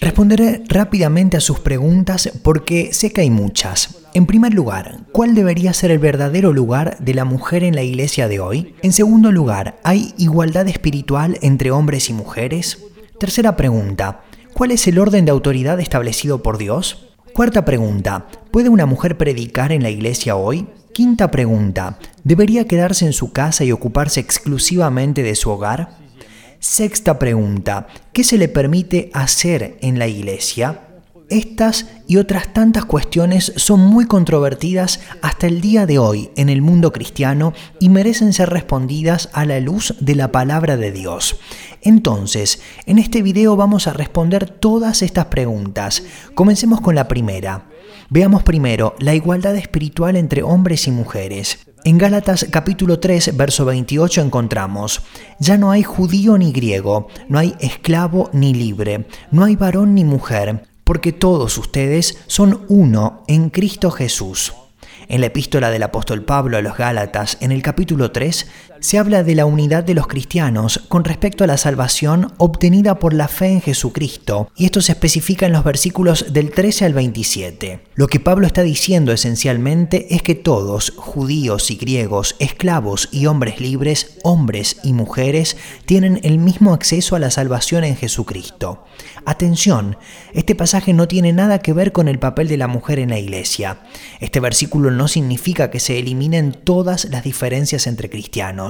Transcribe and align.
Responderé 0.00 0.62
rápidamente 0.68 1.36
a 1.36 1.40
sus 1.40 1.60
preguntas 1.60 2.30
porque 2.42 2.92
sé 2.92 3.12
que 3.12 3.20
hay 3.20 3.30
muchas. 3.30 4.00
En 4.12 4.26
primer 4.26 4.54
lugar, 4.54 5.06
¿cuál 5.12 5.34
debería 5.34 5.72
ser 5.72 5.92
el 5.92 6.00
verdadero 6.00 6.52
lugar 6.52 6.98
de 6.98 7.14
la 7.14 7.24
mujer 7.24 7.62
en 7.62 7.76
la 7.76 7.82
iglesia 7.82 8.26
de 8.26 8.40
hoy? 8.40 8.74
En 8.82 8.92
segundo 8.92 9.30
lugar, 9.30 9.78
¿hay 9.84 10.14
igualdad 10.18 10.66
espiritual 10.66 11.38
entre 11.42 11.70
hombres 11.70 12.10
y 12.10 12.12
mujeres? 12.12 12.84
Tercera 13.20 13.56
pregunta, 13.56 14.22
¿cuál 14.52 14.72
es 14.72 14.88
el 14.88 14.98
orden 14.98 15.24
de 15.26 15.30
autoridad 15.30 15.78
establecido 15.78 16.42
por 16.42 16.58
Dios? 16.58 17.10
Cuarta 17.32 17.64
pregunta, 17.64 18.26
¿puede 18.50 18.68
una 18.68 18.86
mujer 18.86 19.16
predicar 19.16 19.70
en 19.70 19.84
la 19.84 19.90
iglesia 19.90 20.34
hoy? 20.34 20.66
Quinta 20.92 21.30
pregunta, 21.30 21.98
¿debería 22.24 22.66
quedarse 22.66 23.06
en 23.06 23.12
su 23.12 23.32
casa 23.32 23.64
y 23.64 23.70
ocuparse 23.70 24.18
exclusivamente 24.18 25.22
de 25.22 25.36
su 25.36 25.50
hogar? 25.50 25.99
Sexta 26.62 27.18
pregunta, 27.18 27.86
¿qué 28.12 28.22
se 28.22 28.36
le 28.36 28.46
permite 28.46 29.10
hacer 29.14 29.78
en 29.80 29.98
la 29.98 30.08
iglesia? 30.08 30.82
Estas 31.30 31.86
y 32.06 32.18
otras 32.18 32.52
tantas 32.52 32.84
cuestiones 32.84 33.54
son 33.56 33.80
muy 33.80 34.04
controvertidas 34.04 35.00
hasta 35.22 35.46
el 35.46 35.62
día 35.62 35.86
de 35.86 35.98
hoy 35.98 36.28
en 36.36 36.50
el 36.50 36.60
mundo 36.60 36.92
cristiano 36.92 37.54
y 37.78 37.88
merecen 37.88 38.34
ser 38.34 38.50
respondidas 38.50 39.30
a 39.32 39.46
la 39.46 39.58
luz 39.58 39.94
de 40.00 40.14
la 40.14 40.32
palabra 40.32 40.76
de 40.76 40.92
Dios. 40.92 41.40
Entonces, 41.80 42.60
en 42.84 42.98
este 42.98 43.22
video 43.22 43.56
vamos 43.56 43.86
a 43.86 43.94
responder 43.94 44.50
todas 44.50 45.00
estas 45.00 45.26
preguntas. 45.26 46.02
Comencemos 46.34 46.82
con 46.82 46.94
la 46.94 47.08
primera. 47.08 47.70
Veamos 48.10 48.42
primero 48.42 48.94
la 48.98 49.14
igualdad 49.14 49.56
espiritual 49.56 50.14
entre 50.14 50.42
hombres 50.42 50.86
y 50.88 50.90
mujeres. 50.90 51.69
En 51.82 51.96
Gálatas 51.96 52.46
capítulo 52.50 53.00
3, 53.00 53.38
verso 53.38 53.64
28 53.64 54.20
encontramos, 54.20 55.00
ya 55.38 55.56
no 55.56 55.70
hay 55.70 55.82
judío 55.82 56.36
ni 56.36 56.52
griego, 56.52 57.08
no 57.28 57.38
hay 57.38 57.54
esclavo 57.58 58.28
ni 58.34 58.52
libre, 58.52 59.06
no 59.30 59.44
hay 59.44 59.56
varón 59.56 59.94
ni 59.94 60.04
mujer, 60.04 60.68
porque 60.84 61.12
todos 61.12 61.56
ustedes 61.56 62.18
son 62.26 62.66
uno 62.68 63.24
en 63.28 63.48
Cristo 63.48 63.90
Jesús. 63.90 64.52
En 65.08 65.22
la 65.22 65.28
epístola 65.28 65.70
del 65.70 65.82
apóstol 65.82 66.22
Pablo 66.22 66.58
a 66.58 66.62
los 66.62 66.76
Gálatas, 66.76 67.38
en 67.40 67.50
el 67.50 67.62
capítulo 67.62 68.12
3, 68.12 68.46
se 68.80 68.98
habla 68.98 69.22
de 69.22 69.34
la 69.34 69.46
unidad 69.46 69.84
de 69.84 69.94
los 69.94 70.06
cristianos 70.06 70.80
con 70.88 71.04
respecto 71.04 71.44
a 71.44 71.46
la 71.46 71.56
salvación 71.56 72.32
obtenida 72.38 72.98
por 72.98 73.12
la 73.14 73.28
fe 73.28 73.48
en 73.48 73.60
Jesucristo, 73.60 74.50
y 74.56 74.64
esto 74.64 74.80
se 74.80 74.92
especifica 74.92 75.46
en 75.46 75.52
los 75.52 75.64
versículos 75.64 76.32
del 76.32 76.50
13 76.50 76.86
al 76.86 76.94
27. 76.94 77.80
Lo 77.94 78.06
que 78.06 78.20
Pablo 78.20 78.46
está 78.46 78.62
diciendo 78.62 79.12
esencialmente 79.12 80.14
es 80.14 80.22
que 80.22 80.34
todos, 80.34 80.94
judíos 80.96 81.70
y 81.70 81.76
griegos, 81.76 82.36
esclavos 82.38 83.08
y 83.12 83.26
hombres 83.26 83.60
libres, 83.60 84.18
hombres 84.22 84.78
y 84.82 84.92
mujeres, 84.92 85.56
tienen 85.84 86.20
el 86.22 86.38
mismo 86.38 86.72
acceso 86.72 87.16
a 87.16 87.18
la 87.18 87.30
salvación 87.30 87.84
en 87.84 87.96
Jesucristo. 87.96 88.84
Atención, 89.26 89.96
este 90.32 90.54
pasaje 90.54 90.92
no 90.92 91.06
tiene 91.06 91.32
nada 91.32 91.58
que 91.58 91.72
ver 91.72 91.92
con 91.92 92.08
el 92.08 92.18
papel 92.18 92.48
de 92.48 92.56
la 92.56 92.68
mujer 92.68 92.98
en 92.98 93.10
la 93.10 93.18
iglesia. 93.18 93.80
Este 94.20 94.40
versículo 94.40 94.90
no 94.90 95.08
significa 95.08 95.70
que 95.70 95.80
se 95.80 95.98
eliminen 95.98 96.52
todas 96.52 97.04
las 97.06 97.24
diferencias 97.24 97.86
entre 97.86 98.08
cristianos. 98.08 98.69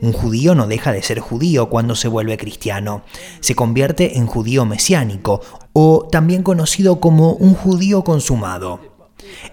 Un 0.00 0.12
judío 0.12 0.54
no 0.54 0.66
deja 0.66 0.92
de 0.92 1.02
ser 1.02 1.20
judío 1.20 1.68
cuando 1.68 1.94
se 1.94 2.08
vuelve 2.08 2.38
cristiano. 2.38 3.02
Se 3.40 3.54
convierte 3.54 4.16
en 4.16 4.26
judío 4.26 4.64
mesiánico 4.64 5.42
o 5.72 6.08
también 6.10 6.42
conocido 6.42 6.98
como 7.00 7.34
un 7.34 7.54
judío 7.54 8.04
consumado. 8.04 8.80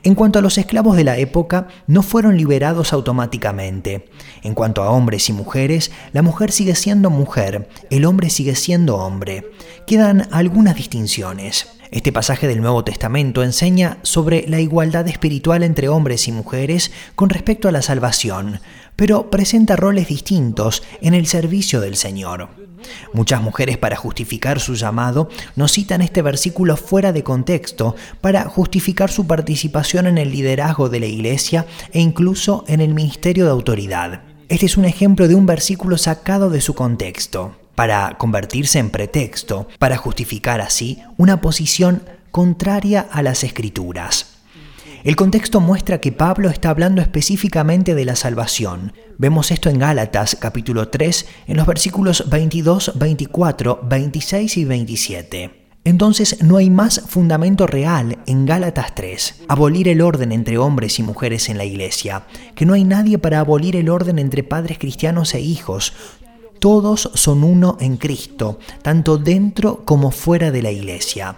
En 0.03 0.15
cuanto 0.15 0.39
a 0.39 0.41
los 0.41 0.57
esclavos 0.57 0.95
de 0.95 1.03
la 1.03 1.17
época, 1.17 1.67
no 1.87 2.01
fueron 2.01 2.37
liberados 2.37 2.93
automáticamente. 2.93 4.09
En 4.43 4.53
cuanto 4.53 4.81
a 4.81 4.91
hombres 4.91 5.27
y 5.29 5.33
mujeres, 5.33 5.91
la 6.13 6.21
mujer 6.21 6.51
sigue 6.51 6.75
siendo 6.75 7.09
mujer, 7.09 7.69
el 7.89 8.05
hombre 8.05 8.29
sigue 8.29 8.55
siendo 8.55 8.95
hombre. 8.95 9.51
Quedan 9.85 10.27
algunas 10.31 10.75
distinciones. 10.75 11.76
Este 11.89 12.11
pasaje 12.11 12.47
del 12.47 12.61
Nuevo 12.61 12.83
Testamento 12.83 13.43
enseña 13.43 13.97
sobre 14.01 14.45
la 14.47 14.59
igualdad 14.59 15.07
espiritual 15.07 15.63
entre 15.63 15.87
hombres 15.87 16.27
y 16.27 16.33
mujeres 16.33 16.91
con 17.15 17.29
respecto 17.29 17.69
a 17.69 17.71
la 17.71 17.81
salvación, 17.81 18.59
pero 18.97 19.29
presenta 19.29 19.77
roles 19.77 20.09
distintos 20.09 20.83
en 21.01 21.13
el 21.13 21.27
servicio 21.27 21.79
del 21.79 21.95
Señor. 21.95 22.49
Muchas 23.13 23.41
mujeres 23.41 23.77
para 23.77 23.95
justificar 23.95 24.59
su 24.59 24.75
llamado 24.75 25.29
nos 25.55 25.71
citan 25.71 26.01
este 26.01 26.21
versículo 26.21 26.75
fuera 26.75 27.13
de 27.13 27.23
contexto 27.23 27.95
para 28.19 28.43
justificar 28.43 29.09
su 29.09 29.25
participación 29.25 30.07
en 30.07 30.17
el 30.17 30.31
liderazgo 30.31 30.89
de 30.89 30.99
la 30.99 31.05
iglesia 31.05 31.65
e 31.93 32.01
incluso 32.01 32.65
en 32.67 32.81
el 32.81 32.93
ministerio 32.93 33.45
de 33.45 33.51
autoridad. 33.51 34.23
Este 34.49 34.65
es 34.65 34.75
un 34.75 34.85
ejemplo 34.85 35.27
de 35.27 35.35
un 35.35 35.45
versículo 35.45 35.97
sacado 35.97 36.49
de 36.49 36.61
su 36.61 36.73
contexto 36.75 37.55
para 37.77 38.17
convertirse 38.17 38.79
en 38.79 38.89
pretexto, 38.89 39.67
para 39.77 39.97
justificar 39.97 40.61
así 40.61 40.97
una 41.15 41.41
posición 41.41 42.01
contraria 42.31 43.01
a 43.11 43.21
las 43.21 43.43
escrituras. 43.43 44.39
El 45.03 45.15
contexto 45.15 45.61
muestra 45.61 46.01
que 46.01 46.11
Pablo 46.11 46.49
está 46.49 46.71
hablando 46.71 47.03
específicamente 47.03 47.93
de 47.93 48.03
la 48.03 48.15
salvación. 48.15 48.93
Vemos 49.19 49.51
esto 49.51 49.69
en 49.69 49.77
Gálatas 49.77 50.35
capítulo 50.39 50.87
3 50.87 51.27
en 51.45 51.57
los 51.57 51.67
versículos 51.67 52.27
22, 52.27 52.93
24, 52.95 53.81
26 53.83 54.57
y 54.57 54.65
27. 54.65 55.67
Entonces 55.83 56.43
no 56.43 56.57
hay 56.57 56.71
más 56.71 57.03
fundamento 57.07 57.67
real 57.67 58.17
en 58.25 58.47
Gálatas 58.47 58.95
3, 58.95 59.43
abolir 59.49 59.87
el 59.87 60.01
orden 60.01 60.31
entre 60.31 60.57
hombres 60.57 60.97
y 60.97 61.03
mujeres 61.03 61.47
en 61.47 61.59
la 61.59 61.63
iglesia, 61.63 62.23
que 62.55 62.65
no 62.65 62.73
hay 62.73 62.83
nadie 62.83 63.19
para 63.19 63.39
abolir 63.39 63.75
el 63.75 63.87
orden 63.87 64.17
entre 64.17 64.43
padres 64.43 64.79
cristianos 64.79 65.35
e 65.35 65.41
hijos, 65.41 65.93
todos 66.67 67.11
son 67.13 67.45
uno 67.45 67.77
en 67.79 67.95
Cristo, 67.95 68.59
tanto 68.81 69.17
dentro 69.17 69.85
como 69.85 70.11
fuera 70.11 70.51
de 70.51 70.61
la 70.61 70.69
iglesia. 70.69 71.37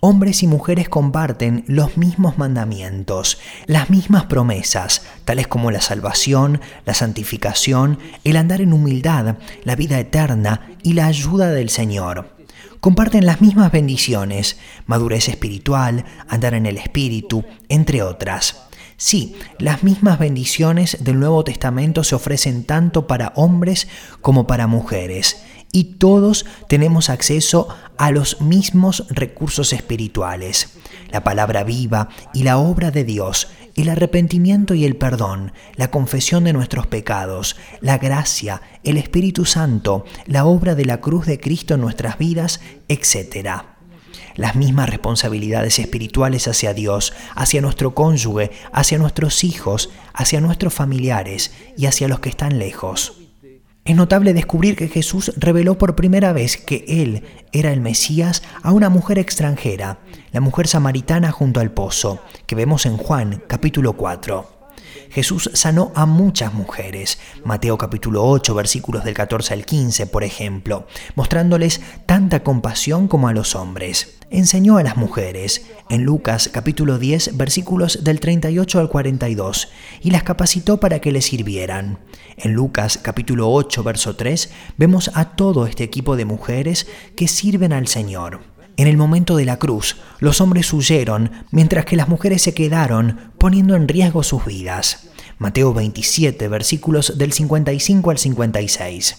Hombres 0.00 0.42
y 0.42 0.46
mujeres 0.46 0.88
comparten 0.88 1.64
los 1.66 1.98
mismos 1.98 2.38
mandamientos, 2.38 3.38
las 3.66 3.90
mismas 3.90 4.24
promesas, 4.24 5.02
tales 5.26 5.46
como 5.46 5.70
la 5.70 5.82
salvación, 5.82 6.58
la 6.86 6.94
santificación, 6.94 7.98
el 8.24 8.38
andar 8.38 8.62
en 8.62 8.72
humildad, 8.72 9.36
la 9.64 9.76
vida 9.76 10.00
eterna 10.00 10.70
y 10.82 10.94
la 10.94 11.04
ayuda 11.04 11.50
del 11.50 11.68
Señor. 11.68 12.34
Comparten 12.80 13.26
las 13.26 13.42
mismas 13.42 13.70
bendiciones, 13.70 14.58
madurez 14.86 15.28
espiritual, 15.28 16.06
andar 16.28 16.54
en 16.54 16.64
el 16.64 16.78
Espíritu, 16.78 17.44
entre 17.68 18.02
otras. 18.02 18.71
Sí, 19.04 19.34
las 19.58 19.82
mismas 19.82 20.20
bendiciones 20.20 20.98
del 21.00 21.18
Nuevo 21.18 21.42
Testamento 21.42 22.04
se 22.04 22.14
ofrecen 22.14 22.62
tanto 22.62 23.08
para 23.08 23.32
hombres 23.34 23.88
como 24.20 24.46
para 24.46 24.68
mujeres 24.68 25.42
y 25.72 25.96
todos 25.96 26.46
tenemos 26.68 27.10
acceso 27.10 27.66
a 27.98 28.12
los 28.12 28.40
mismos 28.40 29.08
recursos 29.10 29.72
espirituales, 29.72 30.78
la 31.10 31.24
palabra 31.24 31.64
viva 31.64 32.10
y 32.32 32.44
la 32.44 32.58
obra 32.58 32.92
de 32.92 33.02
Dios, 33.02 33.48
el 33.74 33.88
arrepentimiento 33.88 34.72
y 34.74 34.84
el 34.84 34.94
perdón, 34.94 35.52
la 35.74 35.90
confesión 35.90 36.44
de 36.44 36.52
nuestros 36.52 36.86
pecados, 36.86 37.56
la 37.80 37.98
gracia, 37.98 38.62
el 38.84 38.98
Espíritu 38.98 39.46
Santo, 39.46 40.04
la 40.26 40.44
obra 40.44 40.76
de 40.76 40.84
la 40.84 41.00
cruz 41.00 41.26
de 41.26 41.40
Cristo 41.40 41.74
en 41.74 41.80
nuestras 41.80 42.18
vidas, 42.18 42.60
etc 42.86 43.71
las 44.34 44.56
mismas 44.56 44.88
responsabilidades 44.88 45.78
espirituales 45.78 46.48
hacia 46.48 46.74
Dios, 46.74 47.12
hacia 47.34 47.60
nuestro 47.60 47.94
cónyuge, 47.94 48.50
hacia 48.72 48.98
nuestros 48.98 49.44
hijos, 49.44 49.90
hacia 50.12 50.40
nuestros 50.40 50.74
familiares 50.74 51.52
y 51.76 51.86
hacia 51.86 52.08
los 52.08 52.20
que 52.20 52.28
están 52.28 52.58
lejos. 52.58 53.18
Es 53.84 53.96
notable 53.96 54.32
descubrir 54.32 54.76
que 54.76 54.86
Jesús 54.86 55.32
reveló 55.36 55.76
por 55.76 55.96
primera 55.96 56.32
vez 56.32 56.56
que 56.56 56.84
Él 56.86 57.24
era 57.50 57.72
el 57.72 57.80
Mesías 57.80 58.44
a 58.62 58.70
una 58.70 58.88
mujer 58.88 59.18
extranjera, 59.18 59.98
la 60.30 60.40
mujer 60.40 60.68
samaritana 60.68 61.32
junto 61.32 61.58
al 61.58 61.72
pozo, 61.72 62.20
que 62.46 62.54
vemos 62.54 62.86
en 62.86 62.96
Juan 62.96 63.42
capítulo 63.48 63.94
4. 63.94 64.51
Jesús 65.12 65.50
sanó 65.52 65.92
a 65.94 66.06
muchas 66.06 66.54
mujeres, 66.54 67.18
Mateo 67.44 67.76
capítulo 67.76 68.24
8 68.24 68.54
versículos 68.54 69.04
del 69.04 69.12
14 69.12 69.52
al 69.52 69.66
15, 69.66 70.06
por 70.06 70.24
ejemplo, 70.24 70.86
mostrándoles 71.16 71.82
tanta 72.06 72.42
compasión 72.42 73.08
como 73.08 73.28
a 73.28 73.34
los 73.34 73.54
hombres. 73.54 74.16
Enseñó 74.30 74.78
a 74.78 74.82
las 74.82 74.96
mujeres, 74.96 75.66
en 75.90 76.04
Lucas 76.04 76.48
capítulo 76.50 76.98
10 76.98 77.36
versículos 77.36 78.04
del 78.04 78.20
38 78.20 78.80
al 78.80 78.88
42, 78.88 79.68
y 80.00 80.12
las 80.12 80.22
capacitó 80.22 80.80
para 80.80 81.00
que 81.00 81.12
le 81.12 81.20
sirvieran. 81.20 81.98
En 82.38 82.54
Lucas 82.54 82.98
capítulo 83.02 83.52
8 83.52 83.82
verso 83.82 84.16
3 84.16 84.50
vemos 84.78 85.10
a 85.12 85.36
todo 85.36 85.66
este 85.66 85.84
equipo 85.84 86.16
de 86.16 86.24
mujeres 86.24 86.86
que 87.16 87.28
sirven 87.28 87.74
al 87.74 87.86
Señor. 87.86 88.40
En 88.78 88.88
el 88.88 88.96
momento 88.96 89.36
de 89.36 89.44
la 89.44 89.58
cruz, 89.58 89.98
los 90.18 90.40
hombres 90.40 90.72
huyeron, 90.72 91.30
mientras 91.50 91.84
que 91.84 91.96
las 91.96 92.08
mujeres 92.08 92.40
se 92.40 92.54
quedaron, 92.54 93.32
poniendo 93.36 93.76
en 93.76 93.86
riesgo 93.86 94.22
sus 94.22 94.46
vidas. 94.46 95.11
Mateo 95.42 95.74
27, 95.74 96.46
versículos 96.46 97.18
del 97.18 97.32
55 97.32 98.10
al 98.12 98.18
56. 98.18 99.16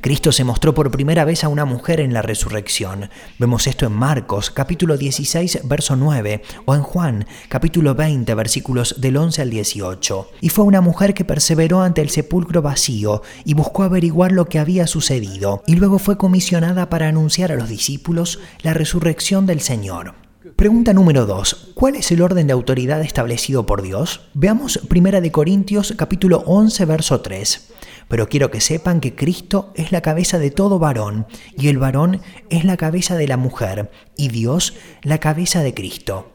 Cristo 0.00 0.32
se 0.32 0.42
mostró 0.42 0.74
por 0.74 0.90
primera 0.90 1.24
vez 1.24 1.44
a 1.44 1.48
una 1.48 1.64
mujer 1.64 2.00
en 2.00 2.12
la 2.12 2.22
resurrección. 2.22 3.08
Vemos 3.38 3.68
esto 3.68 3.86
en 3.86 3.92
Marcos 3.92 4.50
capítulo 4.50 4.96
16 4.96 5.60
verso 5.64 5.94
9 5.94 6.42
o 6.64 6.74
en 6.74 6.82
Juan 6.82 7.26
capítulo 7.48 7.94
20 7.94 8.34
versículos 8.34 9.00
del 9.00 9.16
11 9.16 9.42
al 9.42 9.50
18. 9.50 10.30
Y 10.40 10.48
fue 10.48 10.64
una 10.64 10.80
mujer 10.80 11.14
que 11.14 11.24
perseveró 11.24 11.82
ante 11.82 12.00
el 12.00 12.10
sepulcro 12.10 12.62
vacío 12.62 13.22
y 13.44 13.54
buscó 13.54 13.84
averiguar 13.84 14.32
lo 14.32 14.46
que 14.46 14.58
había 14.58 14.88
sucedido 14.88 15.62
y 15.68 15.76
luego 15.76 16.00
fue 16.00 16.18
comisionada 16.18 16.90
para 16.90 17.06
anunciar 17.06 17.52
a 17.52 17.56
los 17.56 17.68
discípulos 17.68 18.40
la 18.62 18.74
resurrección 18.74 19.46
del 19.46 19.60
Señor. 19.60 20.29
Pregunta 20.60 20.92
número 20.92 21.24
2. 21.24 21.70
¿Cuál 21.72 21.96
es 21.96 22.12
el 22.12 22.20
orden 22.20 22.46
de 22.46 22.52
autoridad 22.52 23.00
establecido 23.00 23.64
por 23.64 23.80
Dios? 23.80 24.28
Veamos 24.34 24.78
1 24.94 25.22
de 25.22 25.32
Corintios 25.32 25.94
capítulo 25.96 26.42
11 26.44 26.84
verso 26.84 27.22
3. 27.22 27.70
Pero 28.08 28.28
quiero 28.28 28.50
que 28.50 28.60
sepan 28.60 29.00
que 29.00 29.14
Cristo 29.14 29.72
es 29.74 29.90
la 29.90 30.02
cabeza 30.02 30.38
de 30.38 30.50
todo 30.50 30.78
varón 30.78 31.26
y 31.56 31.68
el 31.68 31.78
varón 31.78 32.20
es 32.50 32.66
la 32.66 32.76
cabeza 32.76 33.16
de 33.16 33.26
la 33.26 33.38
mujer 33.38 33.90
y 34.18 34.28
Dios 34.28 34.74
la 35.02 35.16
cabeza 35.16 35.62
de 35.62 35.72
Cristo. 35.72 36.30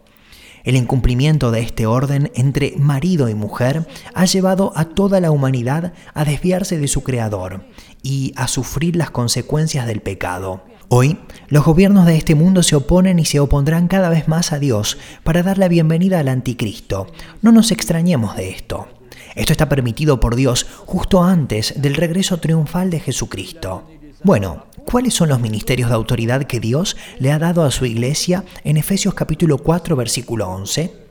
El 0.64 0.76
incumplimiento 0.76 1.52
de 1.52 1.60
este 1.60 1.86
orden 1.86 2.32
entre 2.34 2.74
marido 2.78 3.30
y 3.30 3.36
mujer 3.36 3.88
ha 4.16 4.26
llevado 4.26 4.74
a 4.76 4.86
toda 4.86 5.20
la 5.20 5.30
humanidad 5.30 5.94
a 6.16 6.26
desviarse 6.26 6.80
de 6.80 6.88
su 6.88 7.04
Creador 7.04 7.68
y 8.02 8.34
a 8.38 8.48
sufrir 8.48 8.96
las 8.96 9.12
consecuencias 9.12 9.86
del 9.86 10.02
pecado. 10.02 10.64
Hoy, 10.88 11.18
los 11.48 11.66
gobiernos 11.66 12.06
de 12.06 12.16
este 12.16 12.36
mundo 12.36 12.62
se 12.62 12.76
oponen 12.76 13.18
y 13.18 13.26
se 13.26 13.40
opondrán 13.40 13.88
cada 13.88 14.10
vez 14.10 14.28
más 14.28 14.54
a 14.54 14.60
Dios 14.60 15.00
para 15.24 15.42
dar 15.42 15.58
la 15.58 15.68
bienvenida 15.68 16.20
al 16.20 16.28
anticristo. 16.28 17.08
No 17.42 17.52
nos 17.52 17.72
extrañemos 17.72 18.36
de 18.36 18.50
esto. 18.50 18.88
Esto 19.34 19.52
está 19.52 19.68
permitido 19.68 20.20
por 20.20 20.36
Dios 20.36 20.68
justo 20.86 21.24
antes 21.24 21.74
del 21.82 21.96
regreso 21.96 22.38
triunfal 22.38 22.92
de 22.92 23.00
Jesucristo. 23.00 23.84
Bueno, 24.24 24.66
¿cuáles 24.86 25.16
son 25.16 25.30
los 25.30 25.40
ministerios 25.40 25.90
de 25.90 25.96
autoridad 25.96 26.44
que 26.44 26.60
Dios 26.60 26.96
le 27.18 27.32
ha 27.32 27.40
dado 27.40 27.64
a 27.64 27.72
su 27.72 27.86
iglesia 27.86 28.44
en 28.64 28.78
Efesios 28.78 29.16
capítulo 29.16 29.58
4 29.58 29.96
versículo 29.96 30.48
11? 30.50 31.06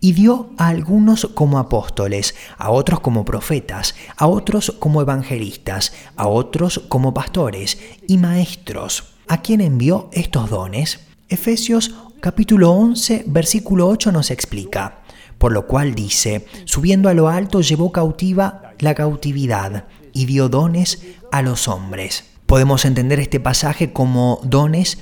y 0.00 0.12
dio 0.12 0.50
a 0.56 0.68
algunos 0.68 1.28
como 1.34 1.58
apóstoles, 1.58 2.34
a 2.56 2.70
otros 2.70 3.00
como 3.00 3.24
profetas, 3.24 3.94
a 4.16 4.26
otros 4.26 4.74
como 4.78 5.02
evangelistas, 5.02 5.92
a 6.16 6.26
otros 6.26 6.80
como 6.88 7.12
pastores 7.12 7.78
y 8.08 8.16
maestros. 8.16 9.09
¿A 9.30 9.42
quién 9.42 9.60
envió 9.60 10.08
estos 10.12 10.50
dones? 10.50 10.98
Efesios 11.28 11.94
capítulo 12.18 12.72
11 12.72 13.26
versículo 13.28 13.86
8 13.86 14.10
nos 14.10 14.32
explica, 14.32 15.02
por 15.38 15.52
lo 15.52 15.68
cual 15.68 15.94
dice, 15.94 16.46
subiendo 16.64 17.08
a 17.08 17.14
lo 17.14 17.28
alto 17.28 17.60
llevó 17.60 17.92
cautiva 17.92 18.72
la 18.80 18.96
cautividad 18.96 19.84
y 20.12 20.26
dio 20.26 20.48
dones 20.48 21.06
a 21.30 21.42
los 21.42 21.68
hombres. 21.68 22.24
Podemos 22.46 22.84
entender 22.84 23.20
este 23.20 23.38
pasaje 23.38 23.92
como 23.92 24.40
dones 24.42 24.98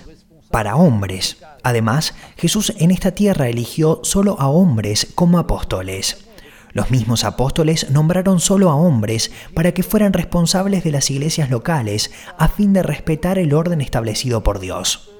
para 0.50 0.76
hombres. 0.76 1.38
Además, 1.62 2.12
Jesús 2.36 2.74
en 2.76 2.90
esta 2.90 3.12
tierra 3.12 3.48
eligió 3.48 4.00
solo 4.02 4.38
a 4.38 4.48
hombres 4.50 5.08
como 5.14 5.38
apóstoles. 5.38 6.27
Los 6.72 6.90
mismos 6.90 7.24
apóstoles 7.24 7.90
nombraron 7.90 8.40
solo 8.40 8.70
a 8.70 8.76
hombres 8.76 9.30
para 9.54 9.72
que 9.72 9.82
fueran 9.82 10.12
responsables 10.12 10.84
de 10.84 10.92
las 10.92 11.10
iglesias 11.10 11.50
locales 11.50 12.10
a 12.36 12.48
fin 12.48 12.72
de 12.72 12.82
respetar 12.82 13.38
el 13.38 13.54
orden 13.54 13.80
establecido 13.80 14.42
por 14.42 14.60
Dios. 14.60 15.10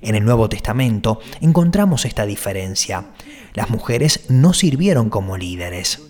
En 0.00 0.14
el 0.14 0.24
Nuevo 0.24 0.48
Testamento 0.48 1.20
encontramos 1.40 2.04
esta 2.04 2.26
diferencia. 2.26 3.06
Las 3.54 3.70
mujeres 3.70 4.26
no 4.28 4.52
sirvieron 4.52 5.10
como 5.10 5.36
líderes. 5.36 6.02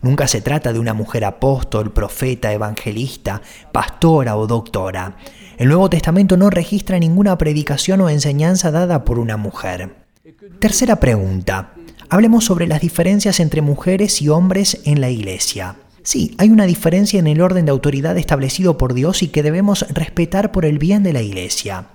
Nunca 0.00 0.28
se 0.28 0.40
trata 0.40 0.72
de 0.72 0.78
una 0.78 0.94
mujer 0.94 1.24
apóstol, 1.24 1.92
profeta, 1.92 2.52
evangelista, 2.52 3.42
pastora 3.72 4.36
o 4.36 4.46
doctora. 4.46 5.16
El 5.56 5.68
Nuevo 5.68 5.90
Testamento 5.90 6.36
no 6.36 6.50
registra 6.50 6.98
ninguna 6.98 7.36
predicación 7.36 8.00
o 8.00 8.08
enseñanza 8.08 8.70
dada 8.70 9.04
por 9.04 9.18
una 9.18 9.36
mujer. 9.36 9.96
Tercera 10.60 10.96
pregunta. 10.96 11.72
Hablemos 12.10 12.46
sobre 12.46 12.66
las 12.66 12.80
diferencias 12.80 13.38
entre 13.38 13.60
mujeres 13.60 14.22
y 14.22 14.30
hombres 14.30 14.80
en 14.84 15.02
la 15.02 15.10
iglesia. 15.10 15.76
Sí, 16.02 16.34
hay 16.38 16.48
una 16.48 16.64
diferencia 16.64 17.20
en 17.20 17.26
el 17.26 17.42
orden 17.42 17.66
de 17.66 17.70
autoridad 17.70 18.16
establecido 18.16 18.78
por 18.78 18.94
Dios 18.94 19.22
y 19.22 19.28
que 19.28 19.42
debemos 19.42 19.84
respetar 19.90 20.50
por 20.50 20.64
el 20.64 20.78
bien 20.78 21.02
de 21.02 21.12
la 21.12 21.20
iglesia. 21.20 21.88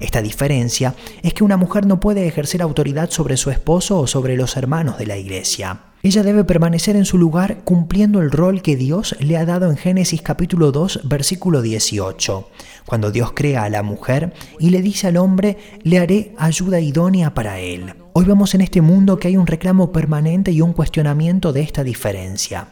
Esta 0.00 0.20
diferencia 0.20 0.94
es 1.22 1.32
que 1.32 1.44
una 1.44 1.56
mujer 1.56 1.86
no 1.86 1.98
puede 1.98 2.26
ejercer 2.26 2.60
autoridad 2.60 3.08
sobre 3.08 3.38
su 3.38 3.50
esposo 3.50 4.00
o 4.00 4.06
sobre 4.06 4.36
los 4.36 4.58
hermanos 4.58 4.98
de 4.98 5.06
la 5.06 5.16
iglesia. 5.16 5.80
Ella 6.04 6.22
debe 6.22 6.44
permanecer 6.44 6.96
en 6.96 7.06
su 7.06 7.16
lugar 7.16 7.60
cumpliendo 7.64 8.20
el 8.20 8.30
rol 8.30 8.60
que 8.60 8.76
Dios 8.76 9.16
le 9.20 9.38
ha 9.38 9.46
dado 9.46 9.70
en 9.70 9.78
Génesis 9.78 10.20
capítulo 10.20 10.70
2 10.70 11.00
versículo 11.04 11.62
18, 11.62 12.46
cuando 12.84 13.10
Dios 13.10 13.32
crea 13.34 13.62
a 13.62 13.70
la 13.70 13.82
mujer 13.82 14.34
y 14.60 14.68
le 14.68 14.82
dice 14.82 15.06
al 15.06 15.16
hombre, 15.16 15.56
le 15.82 15.98
haré 15.98 16.34
ayuda 16.36 16.78
idónea 16.78 17.32
para 17.32 17.58
él. 17.58 17.94
Hoy 18.12 18.26
vemos 18.26 18.54
en 18.54 18.60
este 18.60 18.82
mundo 18.82 19.18
que 19.18 19.28
hay 19.28 19.38
un 19.38 19.46
reclamo 19.46 19.92
permanente 19.92 20.52
y 20.52 20.60
un 20.60 20.74
cuestionamiento 20.74 21.54
de 21.54 21.62
esta 21.62 21.82
diferencia. 21.82 22.68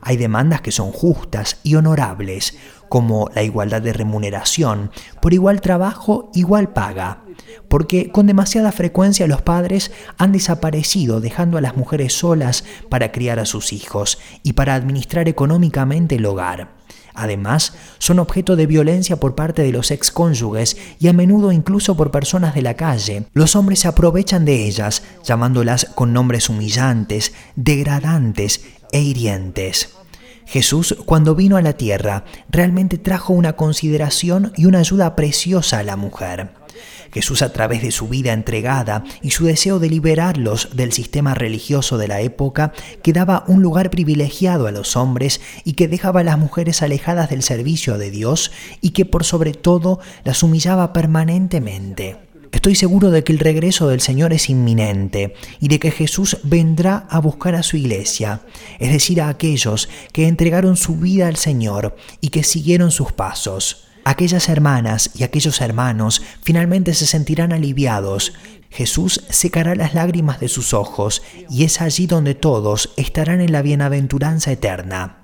Hay 0.00 0.16
demandas 0.16 0.62
que 0.62 0.72
son 0.72 0.92
justas 0.92 1.58
y 1.62 1.74
honorables, 1.74 2.56
como 2.92 3.30
la 3.34 3.42
igualdad 3.42 3.80
de 3.80 3.94
remuneración, 3.94 4.90
por 5.22 5.32
igual 5.32 5.62
trabajo, 5.62 6.30
igual 6.34 6.74
paga, 6.74 7.24
porque 7.68 8.10
con 8.10 8.26
demasiada 8.26 8.70
frecuencia 8.70 9.26
los 9.26 9.40
padres 9.40 9.92
han 10.18 10.32
desaparecido 10.32 11.18
dejando 11.18 11.56
a 11.56 11.62
las 11.62 11.74
mujeres 11.74 12.12
solas 12.12 12.64
para 12.90 13.10
criar 13.10 13.38
a 13.38 13.46
sus 13.46 13.72
hijos 13.72 14.18
y 14.42 14.52
para 14.52 14.74
administrar 14.74 15.26
económicamente 15.26 16.16
el 16.16 16.26
hogar. 16.26 16.74
Además, 17.14 17.72
son 17.96 18.18
objeto 18.18 18.56
de 18.56 18.66
violencia 18.66 19.16
por 19.16 19.34
parte 19.34 19.62
de 19.62 19.72
los 19.72 19.90
excónyuges 19.90 20.76
y 20.98 21.08
a 21.08 21.14
menudo 21.14 21.50
incluso 21.50 21.96
por 21.96 22.10
personas 22.10 22.54
de 22.54 22.60
la 22.60 22.74
calle. 22.74 23.24
Los 23.32 23.56
hombres 23.56 23.80
se 23.80 23.88
aprovechan 23.88 24.44
de 24.44 24.66
ellas, 24.66 25.02
llamándolas 25.24 25.86
con 25.94 26.12
nombres 26.12 26.50
humillantes, 26.50 27.32
degradantes 27.56 28.66
e 28.92 29.00
hirientes. 29.00 30.01
Jesús, 30.52 30.94
cuando 31.06 31.34
vino 31.34 31.56
a 31.56 31.62
la 31.62 31.72
tierra, 31.72 32.24
realmente 32.50 32.98
trajo 32.98 33.32
una 33.32 33.54
consideración 33.54 34.52
y 34.54 34.66
una 34.66 34.80
ayuda 34.80 35.16
preciosa 35.16 35.78
a 35.78 35.82
la 35.82 35.96
mujer. 35.96 36.50
Jesús 37.10 37.40
a 37.40 37.54
través 37.54 37.80
de 37.80 37.90
su 37.90 38.06
vida 38.06 38.34
entregada 38.34 39.02
y 39.22 39.30
su 39.30 39.46
deseo 39.46 39.78
de 39.78 39.88
liberarlos 39.88 40.76
del 40.76 40.92
sistema 40.92 41.32
religioso 41.32 41.96
de 41.96 42.08
la 42.08 42.20
época, 42.20 42.74
que 43.02 43.14
daba 43.14 43.44
un 43.46 43.62
lugar 43.62 43.88
privilegiado 43.88 44.66
a 44.66 44.72
los 44.72 44.94
hombres 44.94 45.40
y 45.64 45.72
que 45.72 45.88
dejaba 45.88 46.20
a 46.20 46.24
las 46.24 46.36
mujeres 46.36 46.82
alejadas 46.82 47.30
del 47.30 47.42
servicio 47.42 47.96
de 47.96 48.10
Dios 48.10 48.52
y 48.82 48.90
que 48.90 49.06
por 49.06 49.24
sobre 49.24 49.54
todo 49.54 50.00
las 50.22 50.42
humillaba 50.42 50.92
permanentemente. 50.92 52.31
Estoy 52.52 52.74
seguro 52.74 53.10
de 53.10 53.24
que 53.24 53.32
el 53.32 53.38
regreso 53.38 53.88
del 53.88 54.00
Señor 54.00 54.32
es 54.34 54.50
inminente 54.50 55.34
y 55.58 55.68
de 55.68 55.78
que 55.78 55.90
Jesús 55.90 56.36
vendrá 56.44 57.06
a 57.08 57.18
buscar 57.18 57.54
a 57.54 57.62
su 57.62 57.78
iglesia, 57.78 58.42
es 58.78 58.92
decir, 58.92 59.22
a 59.22 59.30
aquellos 59.30 59.88
que 60.12 60.28
entregaron 60.28 60.76
su 60.76 60.96
vida 60.96 61.28
al 61.28 61.36
Señor 61.36 61.96
y 62.20 62.28
que 62.28 62.44
siguieron 62.44 62.90
sus 62.90 63.10
pasos. 63.10 63.88
Aquellas 64.04 64.48
hermanas 64.48 65.10
y 65.14 65.22
aquellos 65.22 65.60
hermanos 65.60 66.22
finalmente 66.42 66.92
se 66.92 67.06
sentirán 67.06 67.52
aliviados. 67.52 68.34
Jesús 68.70 69.24
secará 69.30 69.74
las 69.74 69.94
lágrimas 69.94 70.38
de 70.38 70.48
sus 70.48 70.74
ojos 70.74 71.22
y 71.48 71.64
es 71.64 71.80
allí 71.80 72.06
donde 72.06 72.34
todos 72.34 72.92
estarán 72.96 73.40
en 73.40 73.52
la 73.52 73.62
bienaventuranza 73.62 74.52
eterna. 74.52 75.21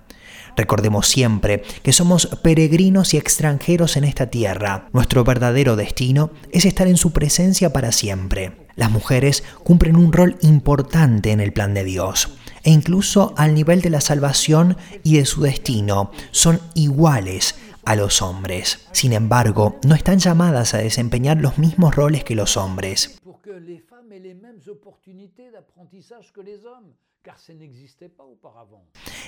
Recordemos 0.58 1.06
siempre 1.06 1.62
que 1.84 1.92
somos 1.92 2.26
peregrinos 2.42 3.14
y 3.14 3.16
extranjeros 3.16 3.96
en 3.96 4.02
esta 4.02 4.26
tierra. 4.26 4.88
Nuestro 4.92 5.22
verdadero 5.22 5.76
destino 5.76 6.32
es 6.50 6.64
estar 6.64 6.88
en 6.88 6.96
su 6.96 7.12
presencia 7.12 7.72
para 7.72 7.92
siempre. 7.92 8.66
Las 8.74 8.90
mujeres 8.90 9.44
cumplen 9.62 9.94
un 9.94 10.12
rol 10.12 10.36
importante 10.42 11.30
en 11.30 11.38
el 11.38 11.52
plan 11.52 11.74
de 11.74 11.84
Dios 11.84 12.30
e 12.64 12.72
incluso 12.72 13.34
al 13.36 13.54
nivel 13.54 13.82
de 13.82 13.90
la 13.90 14.00
salvación 14.00 14.76
y 15.04 15.18
de 15.18 15.26
su 15.26 15.42
destino 15.42 16.10
son 16.32 16.60
iguales 16.74 17.54
a 17.84 17.94
los 17.94 18.20
hombres. 18.20 18.88
Sin 18.90 19.12
embargo, 19.12 19.78
no 19.86 19.94
están 19.94 20.18
llamadas 20.18 20.74
a 20.74 20.78
desempeñar 20.78 21.36
los 21.36 21.58
mismos 21.58 21.94
roles 21.94 22.24
que 22.24 22.34
los 22.34 22.56
hombres. 22.56 23.20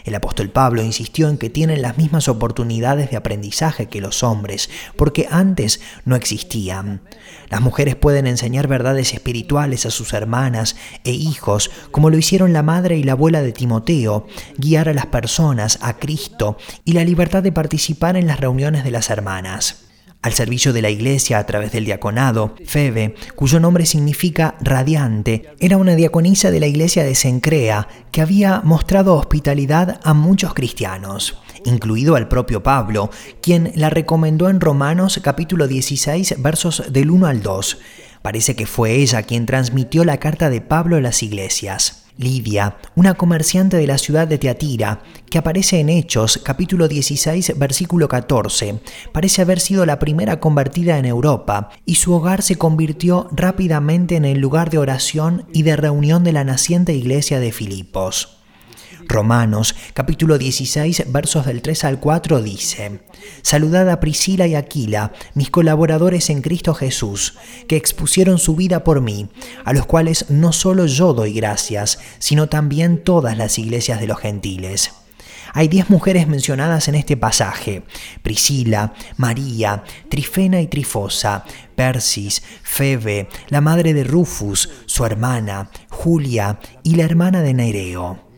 El 0.04 0.14
apóstol 0.14 0.50
Pablo 0.50 0.82
insistió 0.82 1.28
en 1.28 1.38
que 1.38 1.50
tienen 1.50 1.82
las 1.82 1.98
mismas 1.98 2.28
oportunidades 2.28 3.10
de 3.10 3.16
aprendizaje 3.16 3.88
que 3.88 4.00
los 4.00 4.22
hombres, 4.22 4.70
porque 4.96 5.26
antes 5.30 5.80
no 6.04 6.16
existían. 6.16 7.02
Las 7.50 7.60
mujeres 7.60 7.96
pueden 7.96 8.26
enseñar 8.26 8.68
verdades 8.68 9.12
espirituales 9.12 9.86
a 9.86 9.90
sus 9.90 10.12
hermanas 10.12 10.76
e 11.04 11.12
hijos, 11.12 11.70
como 11.90 12.10
lo 12.10 12.16
hicieron 12.16 12.52
la 12.52 12.62
madre 12.62 12.96
y 12.96 13.02
la 13.02 13.12
abuela 13.12 13.42
de 13.42 13.52
Timoteo, 13.52 14.26
guiar 14.56 14.88
a 14.88 14.94
las 14.94 15.06
personas 15.06 15.78
a 15.82 15.98
Cristo 15.98 16.56
y 16.84 16.92
la 16.92 17.04
libertad 17.04 17.42
de 17.42 17.52
participar 17.52 18.16
en 18.16 18.26
las 18.26 18.40
reuniones 18.40 18.84
de 18.84 18.90
las 18.90 19.10
hermanas. 19.10 19.89
Al 20.22 20.32
servicio 20.32 20.72
de 20.72 20.82
la 20.82 20.90
iglesia 20.90 21.38
a 21.38 21.46
través 21.46 21.72
del 21.72 21.84
diaconado. 21.84 22.54
Febe, 22.66 23.14
cuyo 23.36 23.60
nombre 23.60 23.86
significa 23.86 24.56
radiante, 24.60 25.54
era 25.58 25.76
una 25.76 25.94
diaconisa 25.94 26.50
de 26.50 26.60
la 26.60 26.66
iglesia 26.66 27.04
de 27.04 27.14
Sencrea 27.14 27.88
que 28.12 28.20
había 28.20 28.60
mostrado 28.64 29.14
hospitalidad 29.14 30.00
a 30.04 30.14
muchos 30.14 30.54
cristianos 30.54 31.38
incluido 31.64 32.16
al 32.16 32.28
propio 32.28 32.62
Pablo, 32.62 33.10
quien 33.42 33.72
la 33.74 33.90
recomendó 33.90 34.48
en 34.48 34.60
Romanos 34.60 35.20
capítulo 35.22 35.68
16 35.68 36.36
versos 36.38 36.84
del 36.90 37.10
1 37.10 37.26
al 37.26 37.42
2. 37.42 37.78
Parece 38.22 38.54
que 38.54 38.66
fue 38.66 38.96
ella 38.96 39.22
quien 39.22 39.46
transmitió 39.46 40.04
la 40.04 40.18
carta 40.18 40.50
de 40.50 40.60
Pablo 40.60 40.96
a 40.96 41.00
las 41.00 41.22
iglesias. 41.22 42.06
Lidia, 42.20 42.76
una 42.94 43.14
comerciante 43.14 43.76
de 43.76 43.86
la 43.86 43.98
ciudad 43.98 44.28
de 44.28 44.38
Teatira, 44.38 45.02
que 45.30 45.38
aparece 45.38 45.80
en 45.80 45.88
Hechos 45.88 46.38
capítulo 46.44 46.86
16 46.86 47.58
versículo 47.58 48.08
14, 48.08 48.80
parece 49.12 49.42
haber 49.42 49.58
sido 49.58 49.86
la 49.86 49.98
primera 49.98 50.38
convertida 50.38 50.98
en 50.98 51.06
Europa 51.06 51.70
y 51.86 51.96
su 51.96 52.12
hogar 52.12 52.42
se 52.42 52.56
convirtió 52.56 53.28
rápidamente 53.32 54.16
en 54.16 54.24
el 54.24 54.38
lugar 54.38 54.70
de 54.70 54.78
oración 54.78 55.46
y 55.52 55.62
de 55.62 55.76
reunión 55.76 56.22
de 56.22 56.32
la 56.32 56.44
naciente 56.44 56.92
iglesia 56.92 57.40
de 57.40 57.52
Filipos. 57.52 58.39
Romanos 59.06 59.74
capítulo 59.94 60.38
16 60.38 61.12
versos 61.12 61.46
del 61.46 61.62
3 61.62 61.84
al 61.84 62.00
4 62.00 62.42
dice, 62.42 63.00
Saludad 63.42 63.88
a 63.90 64.00
Priscila 64.00 64.46
y 64.46 64.54
Aquila, 64.54 65.12
mis 65.34 65.50
colaboradores 65.50 66.30
en 66.30 66.42
Cristo 66.42 66.74
Jesús, 66.74 67.34
que 67.66 67.76
expusieron 67.76 68.38
su 68.38 68.56
vida 68.56 68.84
por 68.84 69.00
mí, 69.00 69.28
a 69.64 69.72
los 69.72 69.86
cuales 69.86 70.26
no 70.30 70.52
solo 70.52 70.86
yo 70.86 71.12
doy 71.14 71.32
gracias, 71.32 71.98
sino 72.18 72.48
también 72.48 73.02
todas 73.02 73.36
las 73.36 73.58
iglesias 73.58 74.00
de 74.00 74.06
los 74.06 74.18
gentiles. 74.18 74.92
Hay 75.52 75.66
diez 75.66 75.90
mujeres 75.90 76.28
mencionadas 76.28 76.86
en 76.88 76.94
este 76.94 77.16
pasaje, 77.16 77.82
Priscila, 78.22 78.94
María, 79.16 79.82
Trifena 80.08 80.60
y 80.60 80.68
Trifosa, 80.68 81.44
Persis, 81.74 82.42
Febe, 82.62 83.28
la 83.48 83.60
madre 83.60 83.92
de 83.92 84.04
Rufus, 84.04 84.70
su 84.86 85.04
hermana, 85.04 85.70
Julia 85.88 86.60
y 86.84 86.94
la 86.94 87.04
hermana 87.04 87.42
de 87.42 87.54
Nereo. 87.54 88.29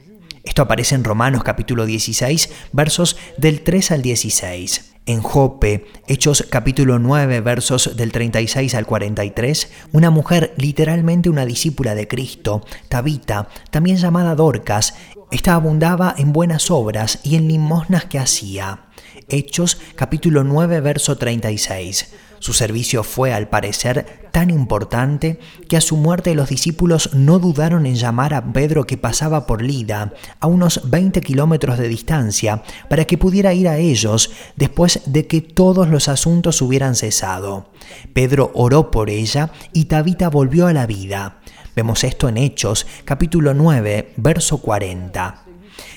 Esto 0.45 0.63
aparece 0.63 0.97
en 0.97 1.05
Romanos 1.05 1.45
capítulo 1.45 1.87
16, 1.87 2.51
versos 2.73 3.17
del 3.37 3.63
3 3.63 3.93
al 3.93 4.03
16. 4.03 4.95
En 5.07 5.21
Jope, 5.21 5.87
Hechos 6.09 6.47
capítulo 6.51 6.99
9, 6.99 7.41
versos 7.41 7.97
del 7.97 8.11
36 8.11 8.75
al 8.75 8.87
43, 8.87 9.71
una 9.93 10.11
mujer, 10.11 10.53
literalmente 10.57 11.31
una 11.31 11.45
discípula 11.45 11.95
de 11.95 12.09
Cristo, 12.09 12.65
Tabita, 12.89 13.49
también 13.71 13.97
llamada 13.99 14.35
Dorcas, 14.35 14.95
esta 15.31 15.55
abundaba 15.55 16.15
en 16.19 16.33
buenas 16.33 16.71
obras 16.71 17.21
y 17.23 17.37
en 17.37 17.47
limosnas 17.47 18.05
que 18.07 18.19
hacía. 18.19 18.87
Hechos 19.29 19.81
capítulo 19.95 20.43
9, 20.45 20.81
verso 20.81 21.19
36. 21.19 22.13
Su 22.43 22.55
servicio 22.55 23.05
fue, 23.05 23.33
al 23.33 23.49
parecer, 23.49 24.29
tan 24.33 24.51
importante 24.51 25.39
que 25.69 25.77
a 25.77 25.81
su 25.81 25.97
muerte 25.97 26.35
los 26.35 26.49
discípulos 26.49 27.11
no 27.13 27.39
dudaron 27.39 27.87
en 27.87 27.95
llamar 27.95 28.35
a 28.35 28.53
Pedro 28.53 28.85
que 28.85 28.97
pasaba 28.97 29.47
por 29.47 29.63
Lida, 29.63 30.13
a 30.41 30.49
unos 30.49 30.91
20 30.91 31.21
kilómetros 31.21 31.79
de 31.79 31.87
distancia, 31.87 32.65
para 32.91 33.05
que 33.05 33.17
pudiera 33.17 33.55
ir 33.55 33.69
a 33.69 33.79
ellos 33.79 34.33
después 34.57 35.03
de 35.07 35.29
que 35.29 35.41
todos 35.41 35.89
los 35.89 36.09
asuntos 36.09 36.61
hubieran 36.63 36.97
cesado. 36.97 37.71
Pedro 38.13 38.51
oró 38.55 38.91
por 38.91 39.09
ella 39.09 39.53
y 39.73 39.85
Tabita 39.85 40.29
volvió 40.29 40.67
a 40.67 40.73
la 40.73 40.87
vida. 40.89 41.39
Vemos 41.77 42.03
esto 42.03 42.29
en 42.29 42.39
Hechos, 42.39 42.89
capítulo 43.05 43.55
9, 43.55 44.15
verso 44.17 44.59
40 44.59 45.45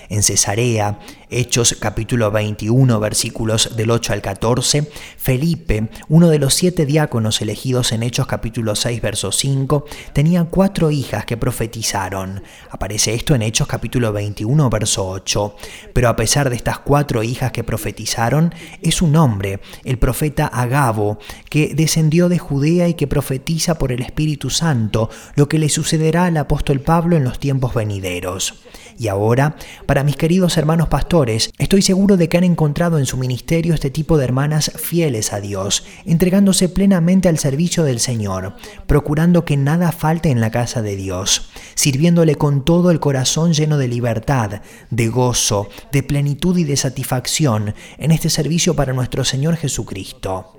en 0.09 0.23
Cesarea, 0.23 0.99
Hechos 1.29 1.75
capítulo 1.79 2.31
21 2.31 2.99
versículos 2.99 3.75
del 3.75 3.91
8 3.91 4.13
al 4.13 4.21
14, 4.21 4.89
Felipe, 5.17 5.89
uno 6.07 6.29
de 6.29 6.39
los 6.39 6.53
siete 6.53 6.85
diáconos 6.85 7.41
elegidos 7.41 7.91
en 7.91 8.03
Hechos 8.03 8.27
capítulo 8.27 8.75
6 8.75 9.01
verso 9.01 9.31
5, 9.31 9.85
tenía 10.13 10.45
cuatro 10.45 10.91
hijas 10.91 11.25
que 11.25 11.37
profetizaron. 11.37 12.43
Aparece 12.69 13.13
esto 13.13 13.35
en 13.35 13.41
Hechos 13.41 13.67
capítulo 13.67 14.13
21 14.13 14.69
verso 14.69 15.07
8. 15.07 15.55
Pero 15.93 16.09
a 16.09 16.15
pesar 16.15 16.49
de 16.49 16.55
estas 16.55 16.79
cuatro 16.79 17.23
hijas 17.23 17.51
que 17.51 17.63
profetizaron, 17.63 18.53
es 18.81 19.01
un 19.01 19.15
hombre, 19.15 19.59
el 19.83 19.97
profeta 19.97 20.47
Agabo, 20.47 21.19
que 21.49 21.73
descendió 21.75 22.29
de 22.29 22.39
Judea 22.39 22.87
y 22.87 22.93
que 22.93 23.07
profetiza 23.07 23.77
por 23.77 23.91
el 23.91 24.01
Espíritu 24.01 24.49
Santo 24.49 25.09
lo 25.35 25.49
que 25.49 25.59
le 25.59 25.69
sucederá 25.69 26.25
al 26.25 26.37
apóstol 26.37 26.81
Pablo 26.81 27.17
en 27.17 27.23
los 27.23 27.39
tiempos 27.39 27.73
venideros. 27.73 28.61
Y 28.97 29.09
ahora, 29.09 29.55
para 29.85 29.94
mis 30.03 30.17
queridos 30.17 30.57
hermanos 30.57 30.87
pastores, 30.87 31.51
estoy 31.57 31.81
seguro 31.81 32.17
de 32.17 32.27
que 32.27 32.37
han 32.37 32.43
encontrado 32.43 32.99
en 32.99 33.05
su 33.05 33.17
ministerio 33.17 33.73
este 33.73 33.89
tipo 33.89 34.17
de 34.17 34.25
hermanas 34.25 34.71
fieles 34.75 35.31
a 35.31 35.39
Dios, 35.39 35.85
entregándose 36.05 36.69
plenamente 36.69 37.29
al 37.29 37.37
servicio 37.37 37.83
del 37.83 37.99
Señor, 37.99 38.55
procurando 38.87 39.45
que 39.45 39.57
nada 39.57 39.91
falte 39.91 40.29
en 40.29 40.41
la 40.41 40.51
casa 40.51 40.81
de 40.81 40.95
Dios, 40.95 41.49
sirviéndole 41.75 42.35
con 42.35 42.65
todo 42.65 42.91
el 42.91 42.99
corazón 42.99 43.53
lleno 43.53 43.77
de 43.77 43.87
libertad, 43.87 44.61
de 44.89 45.07
gozo, 45.07 45.69
de 45.91 46.03
plenitud 46.03 46.57
y 46.57 46.63
de 46.63 46.77
satisfacción 46.77 47.73
en 47.97 48.11
este 48.11 48.29
servicio 48.29 48.75
para 48.75 48.93
nuestro 48.93 49.23
Señor 49.23 49.55
Jesucristo. 49.55 50.55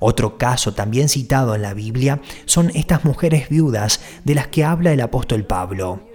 Otro 0.00 0.38
caso 0.38 0.74
también 0.74 1.08
citado 1.08 1.54
en 1.54 1.62
la 1.62 1.74
Biblia 1.74 2.20
son 2.44 2.70
estas 2.74 3.04
mujeres 3.04 3.48
viudas 3.48 4.00
de 4.24 4.34
las 4.34 4.48
que 4.48 4.64
habla 4.64 4.92
el 4.92 5.00
apóstol 5.00 5.44
Pablo. 5.44 6.08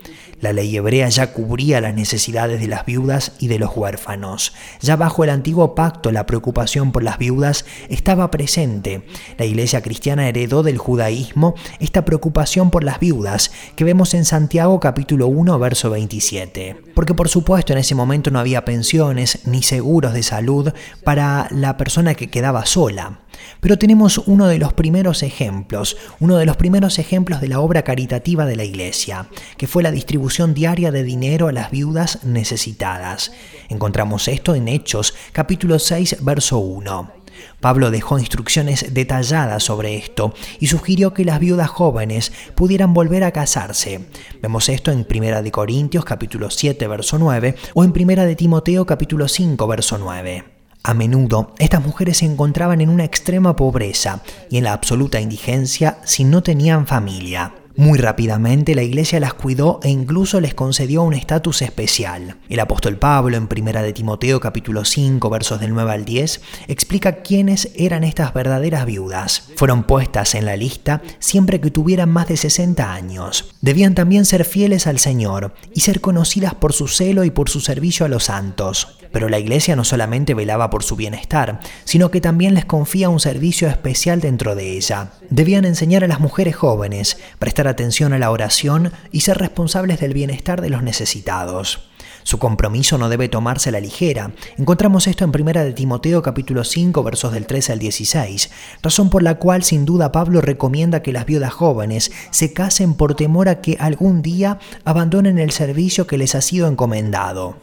La 0.44 0.52
ley 0.52 0.76
hebrea 0.76 1.08
ya 1.08 1.32
cubría 1.32 1.80
las 1.80 1.94
necesidades 1.94 2.60
de 2.60 2.68
las 2.68 2.86
viudas 2.86 3.32
y 3.40 3.48
de 3.48 3.60
los 3.60 3.78
huérfanos. 3.78 4.52
Ya 4.82 4.98
bajo 4.98 5.24
el 5.24 5.30
antiguo 5.30 5.74
pacto 5.74 6.12
la 6.12 6.26
preocupación 6.26 6.92
por 6.92 7.02
las 7.02 7.18
viudas 7.18 7.64
estaba 7.88 8.30
presente. 8.30 9.06
La 9.38 9.46
iglesia 9.46 9.82
cristiana 9.82 10.28
heredó 10.28 10.62
del 10.62 10.78
judaísmo 10.78 11.56
esta 11.80 12.04
preocupación 12.04 12.72
por 12.72 12.84
las 12.84 13.00
viudas 13.00 13.54
que 13.78 13.86
vemos 13.86 14.14
en 14.16 14.26
Santiago 14.26 14.82
capítulo 14.82 15.28
1 15.28 15.58
verso 15.60 15.90
27. 15.90 16.76
Porque 16.94 17.14
por 17.14 17.30
supuesto 17.30 17.72
en 17.72 17.80
ese 17.80 17.96
momento 17.96 18.30
no 18.30 18.40
había 18.40 18.66
pensiones 18.66 19.48
ni 19.48 19.64
seguros 19.64 20.12
de 20.12 20.24
salud 20.24 20.74
para 21.06 21.48
la 21.52 21.78
persona 21.78 22.16
que 22.16 22.30
quedaba 22.30 22.66
sola. 22.66 23.22
Pero 23.60 23.78
tenemos 23.78 24.20
uno 24.20 24.48
de 24.48 24.60
los 24.60 24.74
primeros 24.74 25.24
ejemplos, 25.24 25.98
uno 26.20 26.38
de 26.38 26.46
los 26.46 26.58
primeros 26.58 27.00
ejemplos 27.00 27.42
de 27.42 27.48
la 27.48 27.60
obra 27.60 27.84
caritativa 27.84 28.46
de 28.46 28.56
la 28.56 28.64
Iglesia, 28.64 29.28
que 29.58 29.68
fue 29.68 29.84
la 29.84 29.92
distribución 29.92 30.33
diaria 30.40 30.92
de 30.92 31.04
dinero 31.04 31.48
a 31.48 31.52
las 31.52 31.70
viudas 31.70 32.24
necesitadas. 32.24 33.32
Encontramos 33.70 34.28
esto 34.28 34.56
en 34.56 34.68
Hechos 34.68 35.14
capítulo 35.32 35.78
6 35.78 36.18
verso 36.22 36.58
1. 36.58 37.12
Pablo 37.60 37.92
dejó 37.92 38.20
instrucciones 38.20 38.94
detalladas 38.94 39.64
sobre 39.64 39.96
esto 39.96 40.34
y 40.60 40.68
sugirió 40.68 41.14
que 41.14 41.26
las 41.26 41.40
viudas 41.40 41.70
jóvenes 41.70 42.32
pudieran 42.56 42.94
volver 42.94 43.24
a 43.24 43.32
casarse. 43.32 44.08
Vemos 44.42 44.70
esto 44.70 44.92
en 44.92 45.06
1 45.10 45.44
de 45.44 45.52
Corintios 45.52 46.04
capítulo 46.04 46.50
7 46.50 46.88
verso 46.88 47.18
9 47.20 47.56
o 47.76 47.84
en 47.84 47.92
1 47.92 48.26
de 48.26 48.36
Timoteo 48.36 48.86
capítulo 48.86 49.28
5 49.28 49.68
verso 49.68 49.98
9. 49.98 50.46
A 50.86 50.94
menudo, 50.94 51.54
estas 51.60 51.86
mujeres 51.86 52.18
se 52.18 52.26
encontraban 52.26 52.82
en 52.82 52.90
una 52.90 53.06
extrema 53.06 53.56
pobreza 53.56 54.22
y 54.50 54.58
en 54.58 54.66
la 54.66 54.74
absoluta 54.74 55.22
indigencia 55.22 56.00
si 56.04 56.26
no 56.26 56.44
tenían 56.44 56.88
familia. 56.88 57.54
Muy 57.76 57.98
rápidamente 57.98 58.76
la 58.76 58.84
iglesia 58.84 59.20
las 59.20 59.34
cuidó 59.34 59.80
e 59.82 59.90
incluso 59.90 60.40
les 60.40 60.54
concedió 60.54 61.02
un 61.02 61.16
estatus 61.16 61.64
especial. 61.64 62.38
El 62.48 62.60
apóstol 62.60 62.98
Pablo 62.98 63.36
en 63.36 63.50
1 63.52 63.82
de 63.82 63.94
Timoteo 63.94 64.40
capítulo 64.40 64.86
5 64.86 65.28
versos 65.32 65.60
del 65.60 65.74
9 65.74 65.92
al 65.92 66.06
10 66.06 66.42
explica 66.68 67.24
quiénes 67.24 67.72
eran 67.76 68.04
estas 68.04 68.32
verdaderas 68.32 68.86
viudas. 68.86 69.50
Fueron 69.56 69.86
puestas 69.86 70.36
en 70.36 70.46
la 70.46 70.56
lista 70.56 71.02
siempre 71.18 71.60
que 71.60 71.72
tuvieran 71.72 72.12
más 72.12 72.28
de 72.28 72.38
60 72.38 72.94
años. 72.94 73.56
Debían 73.62 73.96
también 73.96 74.26
ser 74.26 74.46
fieles 74.46 74.86
al 74.86 75.00
Señor 75.00 75.56
y 75.74 75.80
ser 75.80 76.00
conocidas 76.00 76.54
por 76.54 76.74
su 76.74 76.88
celo 76.88 77.24
y 77.24 77.32
por 77.32 77.50
su 77.50 77.60
servicio 77.60 78.06
a 78.06 78.10
los 78.10 78.26
santos. 78.26 79.00
Pero 79.14 79.30
la 79.30 79.40
iglesia 79.40 79.78
no 79.78 79.86
solamente 79.86 80.34
velaba 80.34 80.70
por 80.70 80.84
su 80.84 80.98
bienestar, 80.98 81.60
sino 81.86 82.12
que 82.12 82.20
también 82.20 82.56
les 82.56 82.66
confía 82.66 83.08
un 83.08 83.22
servicio 83.22 83.70
especial 83.70 84.20
dentro 84.20 84.56
de 84.56 84.76
ella. 84.76 85.12
Debían 85.30 85.64
enseñar 85.64 86.04
a 86.04 86.08
las 86.08 86.20
mujeres 86.20 86.56
jóvenes, 86.56 87.18
prestar 87.40 87.70
atención 87.70 88.12
a 88.12 88.20
la 88.20 88.32
oración 88.32 88.92
y 89.12 89.22
ser 89.22 89.38
responsables 89.38 90.02
del 90.02 90.14
bienestar 90.14 90.62
de 90.62 90.72
los 90.72 90.84
necesitados. 90.84 91.88
Su 92.24 92.40
compromiso 92.40 92.98
no 92.98 93.10
debe 93.10 93.30
tomarse 93.30 93.70
a 93.70 93.74
la 93.74 93.82
ligera. 93.82 94.32
Encontramos 94.58 95.08
esto 95.08 95.26
en 95.26 95.32
1 95.40 95.64
de 95.64 95.74
Timoteo 95.74 96.22
capítulo 96.22 96.64
5 96.64 97.04
versos 97.04 97.34
del 97.34 97.46
13 97.46 97.74
al 97.74 97.80
16, 97.80 98.50
razón 98.82 99.10
por 99.10 99.22
la 99.22 99.36
cual 99.36 99.64
sin 99.64 99.86
duda 99.86 100.12
Pablo 100.12 100.42
recomienda 100.42 101.02
que 101.04 101.14
las 101.14 101.26
viudas 101.26 101.54
jóvenes 101.54 102.12
se 102.32 102.54
casen 102.54 102.96
por 102.96 103.16
temor 103.16 103.50
a 103.50 103.62
que 103.62 103.78
algún 103.80 104.22
día 104.22 104.58
abandonen 104.86 105.38
el 105.38 105.52
servicio 105.52 106.08
que 106.08 106.18
les 106.18 106.34
ha 106.34 106.42
sido 106.42 106.68
encomendado. 106.68 107.58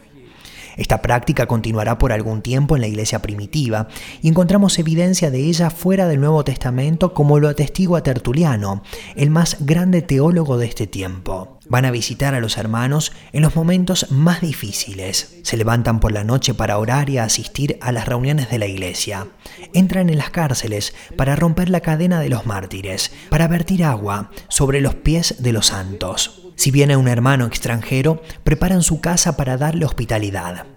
Esta 0.77 1.01
práctica 1.01 1.47
continuará 1.47 1.97
por 1.97 2.11
algún 2.11 2.41
tiempo 2.41 2.75
en 2.75 2.81
la 2.81 2.87
iglesia 2.87 3.21
primitiva 3.21 3.87
y 4.21 4.29
encontramos 4.29 4.79
evidencia 4.79 5.31
de 5.31 5.39
ella 5.39 5.69
fuera 5.69 6.07
del 6.07 6.19
Nuevo 6.19 6.43
Testamento 6.43 7.13
como 7.13 7.39
lo 7.39 7.49
atestigua 7.49 8.03
Tertuliano, 8.03 8.83
el 9.15 9.29
más 9.29 9.57
grande 9.59 10.01
teólogo 10.01 10.57
de 10.57 10.67
este 10.67 10.87
tiempo. 10.87 11.59
Van 11.69 11.85
a 11.85 11.91
visitar 11.91 12.35
a 12.35 12.39
los 12.39 12.57
hermanos 12.57 13.13
en 13.31 13.43
los 13.43 13.55
momentos 13.55 14.11
más 14.11 14.41
difíciles. 14.41 15.39
Se 15.43 15.57
levantan 15.57 15.99
por 15.99 16.11
la 16.11 16.23
noche 16.23 16.53
para 16.53 16.77
orar 16.77 17.09
y 17.09 17.17
asistir 17.17 17.77
a 17.81 17.91
las 17.91 18.07
reuniones 18.07 18.49
de 18.49 18.59
la 18.59 18.67
iglesia. 18.67 19.27
Entran 19.73 20.09
en 20.09 20.17
las 20.17 20.31
cárceles 20.31 20.93
para 21.15 21.35
romper 21.35 21.69
la 21.69 21.79
cadena 21.79 22.19
de 22.19 22.29
los 22.29 22.45
mártires, 22.45 23.11
para 23.29 23.47
vertir 23.47 23.83
agua 23.83 24.31
sobre 24.49 24.81
los 24.81 24.95
pies 24.95 25.35
de 25.39 25.53
los 25.53 25.67
santos. 25.67 26.50
Si 26.61 26.69
viene 26.69 26.95
un 26.95 27.07
hermano 27.07 27.47
extranjero, 27.47 28.21
preparan 28.43 28.83
su 28.83 29.01
casa 29.01 29.35
para 29.35 29.57
darle 29.57 29.83
hospitalidad. 29.83 30.67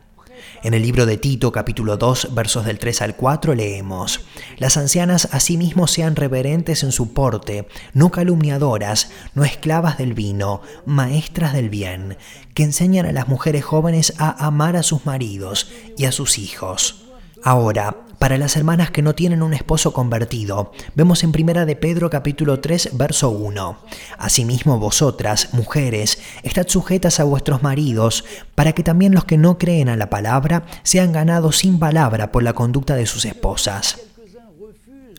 En 0.62 0.72
el 0.72 0.80
libro 0.80 1.04
de 1.04 1.18
Tito 1.18 1.52
capítulo 1.52 1.98
2 1.98 2.34
versos 2.34 2.64
del 2.64 2.78
3 2.78 3.02
al 3.02 3.16
4 3.16 3.54
leemos, 3.54 4.24
Las 4.56 4.78
ancianas 4.78 5.28
asimismo 5.30 5.86
sean 5.86 6.16
reverentes 6.16 6.84
en 6.84 6.90
su 6.90 7.12
porte, 7.12 7.68
no 7.92 8.10
calumniadoras, 8.10 9.10
no 9.34 9.44
esclavas 9.44 9.98
del 9.98 10.14
vino, 10.14 10.62
maestras 10.86 11.52
del 11.52 11.68
bien, 11.68 12.16
que 12.54 12.62
enseñan 12.62 13.04
a 13.04 13.12
las 13.12 13.28
mujeres 13.28 13.62
jóvenes 13.62 14.14
a 14.16 14.46
amar 14.46 14.76
a 14.76 14.82
sus 14.82 15.04
maridos 15.04 15.70
y 15.98 16.06
a 16.06 16.12
sus 16.12 16.38
hijos. 16.38 17.03
Ahora, 17.46 17.94
para 18.18 18.38
las 18.38 18.56
hermanas 18.56 18.90
que 18.90 19.02
no 19.02 19.14
tienen 19.14 19.42
un 19.42 19.52
esposo 19.52 19.92
convertido, 19.92 20.72
vemos 20.94 21.22
en 21.24 21.30
Primera 21.30 21.66
de 21.66 21.76
Pedro 21.76 22.08
capítulo 22.08 22.58
3 22.58 22.96
verso 22.96 23.28
1. 23.28 23.76
Asimismo 24.16 24.78
vosotras, 24.78 25.52
mujeres, 25.52 26.18
estad 26.42 26.66
sujetas 26.66 27.20
a 27.20 27.24
vuestros 27.24 27.62
maridos, 27.62 28.24
para 28.54 28.72
que 28.72 28.82
también 28.82 29.12
los 29.12 29.26
que 29.26 29.36
no 29.36 29.58
creen 29.58 29.90
a 29.90 29.96
la 29.96 30.08
palabra 30.08 30.64
sean 30.84 31.12
ganados 31.12 31.58
sin 31.58 31.78
palabra 31.78 32.32
por 32.32 32.42
la 32.42 32.54
conducta 32.54 32.96
de 32.96 33.04
sus 33.04 33.26
esposas. 33.26 34.00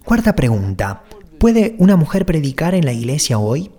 Cuarta 0.04 0.36
pregunta. 0.36 1.04
¿Puede 1.38 1.76
una 1.78 1.96
mujer 1.96 2.26
predicar 2.26 2.74
en 2.74 2.86
la 2.86 2.94
iglesia 2.94 3.38
hoy? 3.38 3.70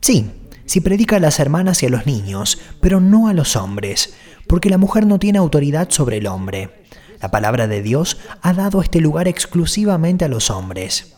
Sí, 0.00 0.30
si 0.64 0.80
predica 0.80 1.16
a 1.16 1.20
las 1.20 1.40
hermanas 1.40 1.82
y 1.82 1.86
a 1.86 1.90
los 1.90 2.06
niños, 2.06 2.58
pero 2.80 3.00
no 3.00 3.28
a 3.28 3.34
los 3.34 3.54
hombres, 3.54 4.14
porque 4.46 4.70
la 4.70 4.78
mujer 4.78 5.06
no 5.06 5.18
tiene 5.18 5.36
autoridad 5.36 5.90
sobre 5.90 6.16
el 6.16 6.26
hombre. 6.26 6.70
La 7.20 7.30
palabra 7.30 7.66
de 7.66 7.82
Dios 7.82 8.18
ha 8.42 8.52
dado 8.52 8.82
este 8.82 9.00
lugar 9.00 9.28
exclusivamente 9.28 10.24
a 10.24 10.28
los 10.28 10.50
hombres. 10.50 11.14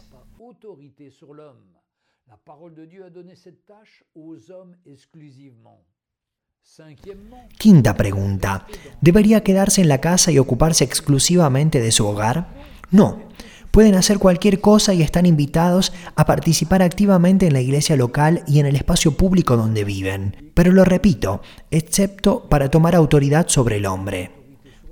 Quinta 7.58 7.96
pregunta. 7.96 8.66
¿Debería 9.00 9.42
quedarse 9.42 9.80
en 9.80 9.88
la 9.88 10.00
casa 10.00 10.30
y 10.30 10.38
ocuparse 10.38 10.84
exclusivamente 10.84 11.80
de 11.80 11.92
su 11.92 12.06
hogar? 12.06 12.48
No. 12.90 13.28
Pueden 13.70 13.94
hacer 13.94 14.18
cualquier 14.18 14.60
cosa 14.60 14.94
y 14.94 15.02
están 15.02 15.26
invitados 15.26 15.92
a 16.16 16.24
participar 16.24 16.82
activamente 16.82 17.46
en 17.46 17.52
la 17.52 17.60
iglesia 17.60 17.96
local 17.96 18.42
y 18.46 18.60
en 18.60 18.66
el 18.66 18.76
espacio 18.76 19.12
público 19.12 19.56
donde 19.56 19.84
viven. 19.84 20.52
Pero 20.54 20.72
lo 20.72 20.84
repito, 20.84 21.42
excepto 21.70 22.48
para 22.48 22.70
tomar 22.70 22.94
autoridad 22.94 23.46
sobre 23.48 23.76
el 23.76 23.86
hombre 23.86 24.37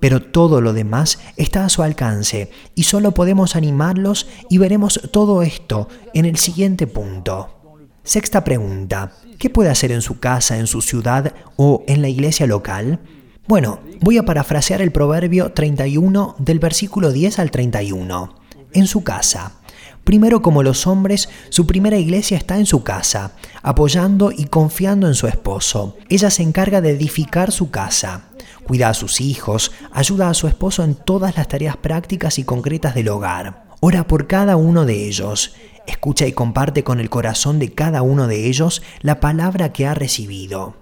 pero 0.06 0.22
todo 0.22 0.60
lo 0.60 0.72
demás 0.72 1.18
está 1.36 1.64
a 1.64 1.68
su 1.68 1.82
alcance 1.82 2.48
y 2.76 2.84
solo 2.84 3.10
podemos 3.10 3.56
animarlos 3.56 4.28
y 4.48 4.58
veremos 4.58 5.00
todo 5.10 5.42
esto 5.42 5.88
en 6.14 6.26
el 6.26 6.36
siguiente 6.36 6.86
punto. 6.86 7.48
Sexta 8.04 8.44
pregunta. 8.44 9.14
¿Qué 9.36 9.50
puede 9.50 9.68
hacer 9.68 9.90
en 9.90 10.02
su 10.02 10.20
casa, 10.20 10.58
en 10.58 10.68
su 10.68 10.80
ciudad 10.80 11.34
o 11.56 11.82
en 11.88 12.02
la 12.02 12.08
iglesia 12.08 12.46
local? 12.46 13.00
Bueno, 13.48 13.80
voy 14.00 14.16
a 14.16 14.24
parafrasear 14.24 14.80
el 14.80 14.92
proverbio 14.92 15.50
31 15.50 16.36
del 16.38 16.60
versículo 16.60 17.10
10 17.10 17.40
al 17.40 17.50
31. 17.50 18.32
En 18.74 18.86
su 18.86 19.02
casa. 19.02 19.54
Primero 20.04 20.40
como 20.40 20.62
los 20.62 20.86
hombres, 20.86 21.28
su 21.48 21.66
primera 21.66 21.98
iglesia 21.98 22.38
está 22.38 22.58
en 22.58 22.66
su 22.66 22.84
casa, 22.84 23.32
apoyando 23.60 24.30
y 24.30 24.44
confiando 24.44 25.08
en 25.08 25.16
su 25.16 25.26
esposo. 25.26 25.96
Ella 26.08 26.30
se 26.30 26.44
encarga 26.44 26.80
de 26.80 26.90
edificar 26.90 27.50
su 27.50 27.72
casa 27.72 28.28
cuida 28.66 28.88
a 28.88 28.94
sus 28.94 29.20
hijos, 29.20 29.72
ayuda 29.92 30.28
a 30.28 30.34
su 30.34 30.48
esposo 30.48 30.84
en 30.84 30.94
todas 30.94 31.36
las 31.36 31.48
tareas 31.48 31.76
prácticas 31.76 32.38
y 32.38 32.44
concretas 32.44 32.94
del 32.94 33.08
hogar. 33.08 33.66
Ora 33.80 34.06
por 34.06 34.26
cada 34.26 34.56
uno 34.56 34.84
de 34.84 35.06
ellos, 35.06 35.54
escucha 35.86 36.26
y 36.26 36.32
comparte 36.32 36.82
con 36.82 36.98
el 36.98 37.08
corazón 37.08 37.58
de 37.58 37.72
cada 37.72 38.02
uno 38.02 38.26
de 38.26 38.46
ellos 38.46 38.82
la 39.00 39.20
palabra 39.20 39.72
que 39.72 39.86
ha 39.86 39.94
recibido. 39.94 40.74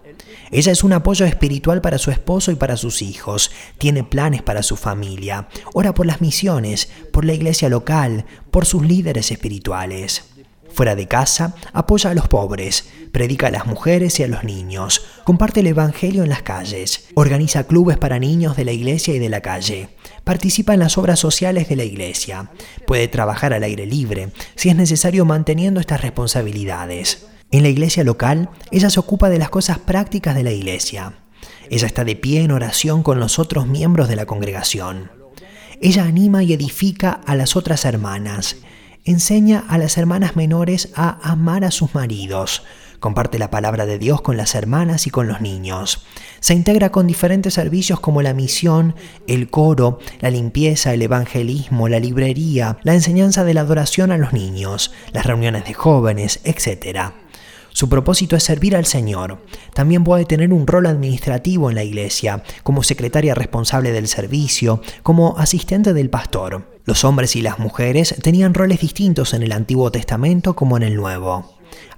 Ella 0.51 0.73
es 0.73 0.85
un 0.85 0.93
apoyo 0.93 1.27
espiritual 1.27 1.81
para 1.81 1.99
su 1.99 2.11
esposo 2.11 2.53
y 2.53 2.55
para 2.55 2.77
sus 2.77 3.03
hijos, 3.03 3.51
tiene 3.79 4.05
planes 4.05 4.43
para 4.43 4.63
su 4.63 4.77
familia, 4.77 5.49
ora 5.75 5.93
por 5.93 6.07
las 6.07 6.21
misiones, 6.21 6.89
por 7.13 7.25
la 7.25 7.35
iglesia 7.35 7.69
local, 7.69 8.25
por 8.51 8.65
sus 8.65 8.87
líderes 8.87 9.31
espirituales. 9.31 10.34
Fuera 10.75 10.97
de 10.97 11.07
casa, 11.07 11.55
apoya 11.73 12.11
a 12.11 12.15
los 12.15 12.27
pobres, 12.27 12.89
predica 13.13 13.47
a 13.47 13.51
las 13.53 13.65
mujeres 13.65 14.19
y 14.19 14.25
a 14.25 14.29
los 14.29 14.43
niños, 14.43 15.07
comparte 15.23 15.61
el 15.61 15.69
Evangelio 15.69 16.25
en 16.25 16.29
las 16.29 16.43
calles, 16.43 17.11
organiza 17.15 17.69
clubes 17.69 17.97
para 17.97 18.19
niños 18.19 18.57
de 18.57 18.65
la 18.65 18.73
iglesia 18.73 19.15
y 19.15 19.21
de 19.21 19.29
la 19.29 19.41
calle, 19.41 19.91
participa 20.25 20.75
en 20.75 20.81
las 20.81 20.99
obras 20.99 21.21
sociales 21.21 21.69
de 21.69 21.77
la 21.77 21.85
iglesia, 21.85 22.51
puede 22.89 23.07
trabajar 23.07 23.53
al 23.53 23.63
aire 23.63 23.87
libre, 23.87 24.33
si 24.57 24.69
es 24.69 24.75
necesario 24.75 25.25
manteniendo 25.25 25.79
estas 25.79 26.01
responsabilidades. 26.01 27.29
En 27.53 27.63
la 27.63 27.69
iglesia 27.69 28.03
local, 28.03 28.51
ella 28.73 28.91
se 28.91 28.99
ocupa 28.99 29.31
de 29.31 29.39
las 29.39 29.51
cosas 29.51 29.79
prácticas 29.79 30.35
de 30.35 30.43
la 30.43 30.51
iglesia. 30.51 31.15
Ella 31.71 31.87
está 31.87 32.03
de 32.03 32.17
pie 32.17 32.43
en 32.43 32.51
oración 32.51 33.05
con 33.05 33.21
los 33.21 33.39
otros 33.39 33.69
miembros 33.69 34.09
de 34.09 34.17
la 34.17 34.27
congregación. 34.27 35.13
Ella 35.81 36.03
anima 36.03 36.43
y 36.43 36.53
edifica 36.53 37.21
a 37.27 37.37
las 37.37 37.55
otras 37.55 37.85
hermanas 37.85 38.57
enseña 39.05 39.65
a 39.69 39.79
las 39.79 39.99
hermanas 39.99 40.37
menores 40.37 40.91
a 40.95 41.19
amar 41.31 41.65
a 41.65 41.71
sus 41.71 41.95
maridos, 41.95 42.63
comparte 43.01 43.39
la 43.39 43.51
palabra 43.51 43.85
de 43.85 43.99
Dios 43.99 44.23
con 44.23 44.37
las 44.37 44.55
hermanas 44.55 45.07
y 45.07 45.11
con 45.11 45.29
los 45.29 45.41
niños, 45.41 46.05
se 46.41 46.55
integra 46.55 46.91
con 46.91 47.07
diferentes 47.07 47.55
servicios 47.55 48.01
como 48.01 48.23
la 48.23 48.33
misión, 48.33 48.95
el 49.27 49.51
coro, 49.51 49.99
la 50.21 50.31
limpieza, 50.31 50.95
el 50.95 51.03
evangelismo, 51.03 51.89
la 51.89 52.01
librería, 52.01 52.79
la 52.83 52.95
enseñanza 52.95 53.45
de 53.45 53.55
la 53.55 53.61
adoración 53.61 54.11
a 54.11 54.19
los 54.19 54.33
niños, 54.33 54.93
las 55.13 55.27
reuniones 55.27 55.65
de 55.67 55.75
jóvenes, 55.75 56.41
etc. 56.45 57.13
Su 57.75 57.89
propósito 57.89 58.37
es 58.37 58.45
servir 58.45 58.77
al 58.77 58.87
Señor. 58.87 59.45
También 59.75 60.05
puede 60.05 60.25
tener 60.27 60.53
un 60.53 60.65
rol 60.65 60.87
administrativo 60.87 61.71
en 61.71 61.75
la 61.75 61.83
iglesia, 61.83 62.45
como 62.63 62.85
secretaria 62.85 63.35
responsable 63.35 63.91
del 63.91 64.07
servicio, 64.07 64.81
como 65.03 65.37
asistente 65.39 65.93
del 65.93 66.09
pastor. 66.09 66.79
Los 66.85 67.05
hombres 67.05 67.35
y 67.35 67.43
las 67.43 67.59
mujeres 67.59 68.15
tenían 68.23 68.55
roles 68.55 68.81
distintos 68.81 69.35
en 69.35 69.43
el 69.43 69.51
Antiguo 69.51 69.91
Testamento 69.91 70.55
como 70.55 70.77
en 70.77 70.85
el 70.85 70.95
Nuevo. 70.95 71.54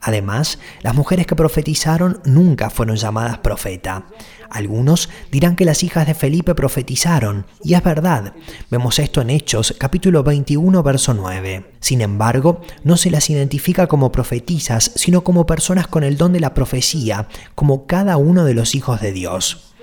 Además, 0.06 0.60
las 0.82 0.94
mujeres 0.94 1.26
que 1.26 1.34
profetizaron 1.34 2.20
nunca 2.24 2.70
fueron 2.70 2.94
llamadas 2.94 3.38
profeta. 3.38 4.06
Algunos 4.48 5.10
dirán 5.32 5.56
que 5.56 5.64
las 5.64 5.82
hijas 5.82 6.06
de 6.06 6.14
Felipe 6.14 6.54
profetizaron, 6.54 7.44
y 7.64 7.74
es 7.74 7.82
verdad. 7.82 8.32
Vemos 8.70 9.00
esto 9.00 9.20
en 9.20 9.30
Hechos 9.30 9.74
capítulo 9.76 10.22
21, 10.22 10.80
verso 10.84 11.12
9. 11.12 11.72
Sin 11.80 12.02
embargo, 12.02 12.60
no 12.84 12.96
se 12.96 13.10
las 13.10 13.28
identifica 13.30 13.88
como 13.88 14.12
profetizas, 14.12 14.92
sino 14.94 15.24
como 15.24 15.44
personas 15.44 15.88
con 15.88 16.04
el 16.04 16.16
don 16.16 16.32
de 16.32 16.38
la 16.38 16.54
profecía, 16.54 17.26
como 17.56 17.88
cada 17.88 18.16
uno 18.16 18.44
de 18.44 18.54
los 18.54 18.76
hijos 18.76 19.00
de 19.00 19.10
Dios. 19.10 19.74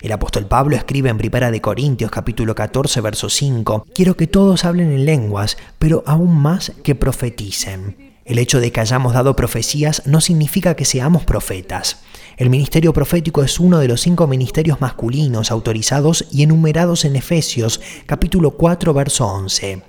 El 0.00 0.12
apóstol 0.12 0.46
Pablo 0.46 0.76
escribe 0.76 1.10
en 1.10 1.20
1 1.22 1.50
de 1.50 1.60
Corintios 1.60 2.10
capítulo 2.10 2.54
14 2.54 3.02
verso 3.02 3.28
5, 3.28 3.86
quiero 3.94 4.16
que 4.16 4.28
todos 4.28 4.64
hablen 4.64 4.92
en 4.92 5.04
lenguas, 5.04 5.58
pero 5.78 6.04
aún 6.06 6.34
más 6.40 6.72
que 6.82 6.94
profeticen. 6.94 8.07
El 8.28 8.38
hecho 8.38 8.60
de 8.60 8.72
que 8.72 8.80
hayamos 8.80 9.14
dado 9.14 9.34
profecías 9.34 10.02
no 10.04 10.20
significa 10.20 10.74
que 10.74 10.84
seamos 10.84 11.24
profetas. 11.24 12.02
El 12.36 12.50
ministerio 12.50 12.92
profético 12.92 13.42
es 13.42 13.58
uno 13.58 13.78
de 13.78 13.88
los 13.88 14.02
cinco 14.02 14.26
ministerios 14.26 14.82
masculinos 14.82 15.50
autorizados 15.50 16.26
y 16.30 16.42
enumerados 16.42 17.06
en 17.06 17.16
Efesios 17.16 17.80
capítulo 18.04 18.50
4 18.50 18.92
verso 18.92 19.26
11. 19.26 19.82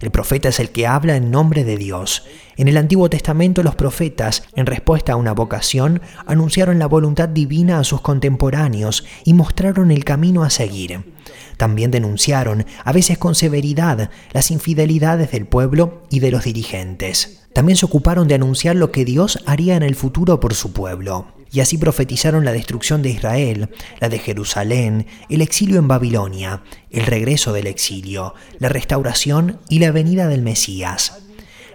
El 0.00 0.10
profeta 0.10 0.48
es 0.48 0.58
el 0.58 0.70
que 0.70 0.88
habla 0.88 1.14
en 1.14 1.30
nombre 1.30 1.62
de 1.62 1.76
Dios. 1.76 2.24
En 2.56 2.66
el 2.66 2.76
Antiguo 2.76 3.08
Testamento 3.08 3.62
los 3.62 3.76
profetas, 3.76 4.42
en 4.56 4.66
respuesta 4.66 5.12
a 5.12 5.16
una 5.16 5.32
vocación, 5.32 6.02
anunciaron 6.26 6.80
la 6.80 6.86
voluntad 6.86 7.28
divina 7.28 7.78
a 7.78 7.84
sus 7.84 8.00
contemporáneos 8.00 9.04
y 9.24 9.32
mostraron 9.32 9.92
el 9.92 10.02
camino 10.04 10.42
a 10.42 10.50
seguir. 10.50 11.14
También 11.56 11.92
denunciaron, 11.92 12.66
a 12.84 12.92
veces 12.92 13.16
con 13.16 13.36
severidad, 13.36 14.10
las 14.32 14.50
infidelidades 14.50 15.30
del 15.30 15.46
pueblo 15.46 16.02
y 16.10 16.18
de 16.18 16.32
los 16.32 16.42
dirigentes. 16.42 17.45
También 17.56 17.78
se 17.78 17.86
ocuparon 17.86 18.28
de 18.28 18.34
anunciar 18.34 18.76
lo 18.76 18.92
que 18.92 19.06
Dios 19.06 19.38
haría 19.46 19.76
en 19.76 19.82
el 19.82 19.94
futuro 19.94 20.40
por 20.40 20.52
su 20.52 20.74
pueblo. 20.74 21.28
Y 21.50 21.60
así 21.60 21.78
profetizaron 21.78 22.44
la 22.44 22.52
destrucción 22.52 23.00
de 23.00 23.08
Israel, 23.08 23.70
la 23.98 24.10
de 24.10 24.18
Jerusalén, 24.18 25.06
el 25.30 25.40
exilio 25.40 25.78
en 25.78 25.88
Babilonia, 25.88 26.64
el 26.90 27.06
regreso 27.06 27.54
del 27.54 27.66
exilio, 27.66 28.34
la 28.58 28.68
restauración 28.68 29.58
y 29.70 29.78
la 29.78 29.90
venida 29.90 30.28
del 30.28 30.42
Mesías. 30.42 31.22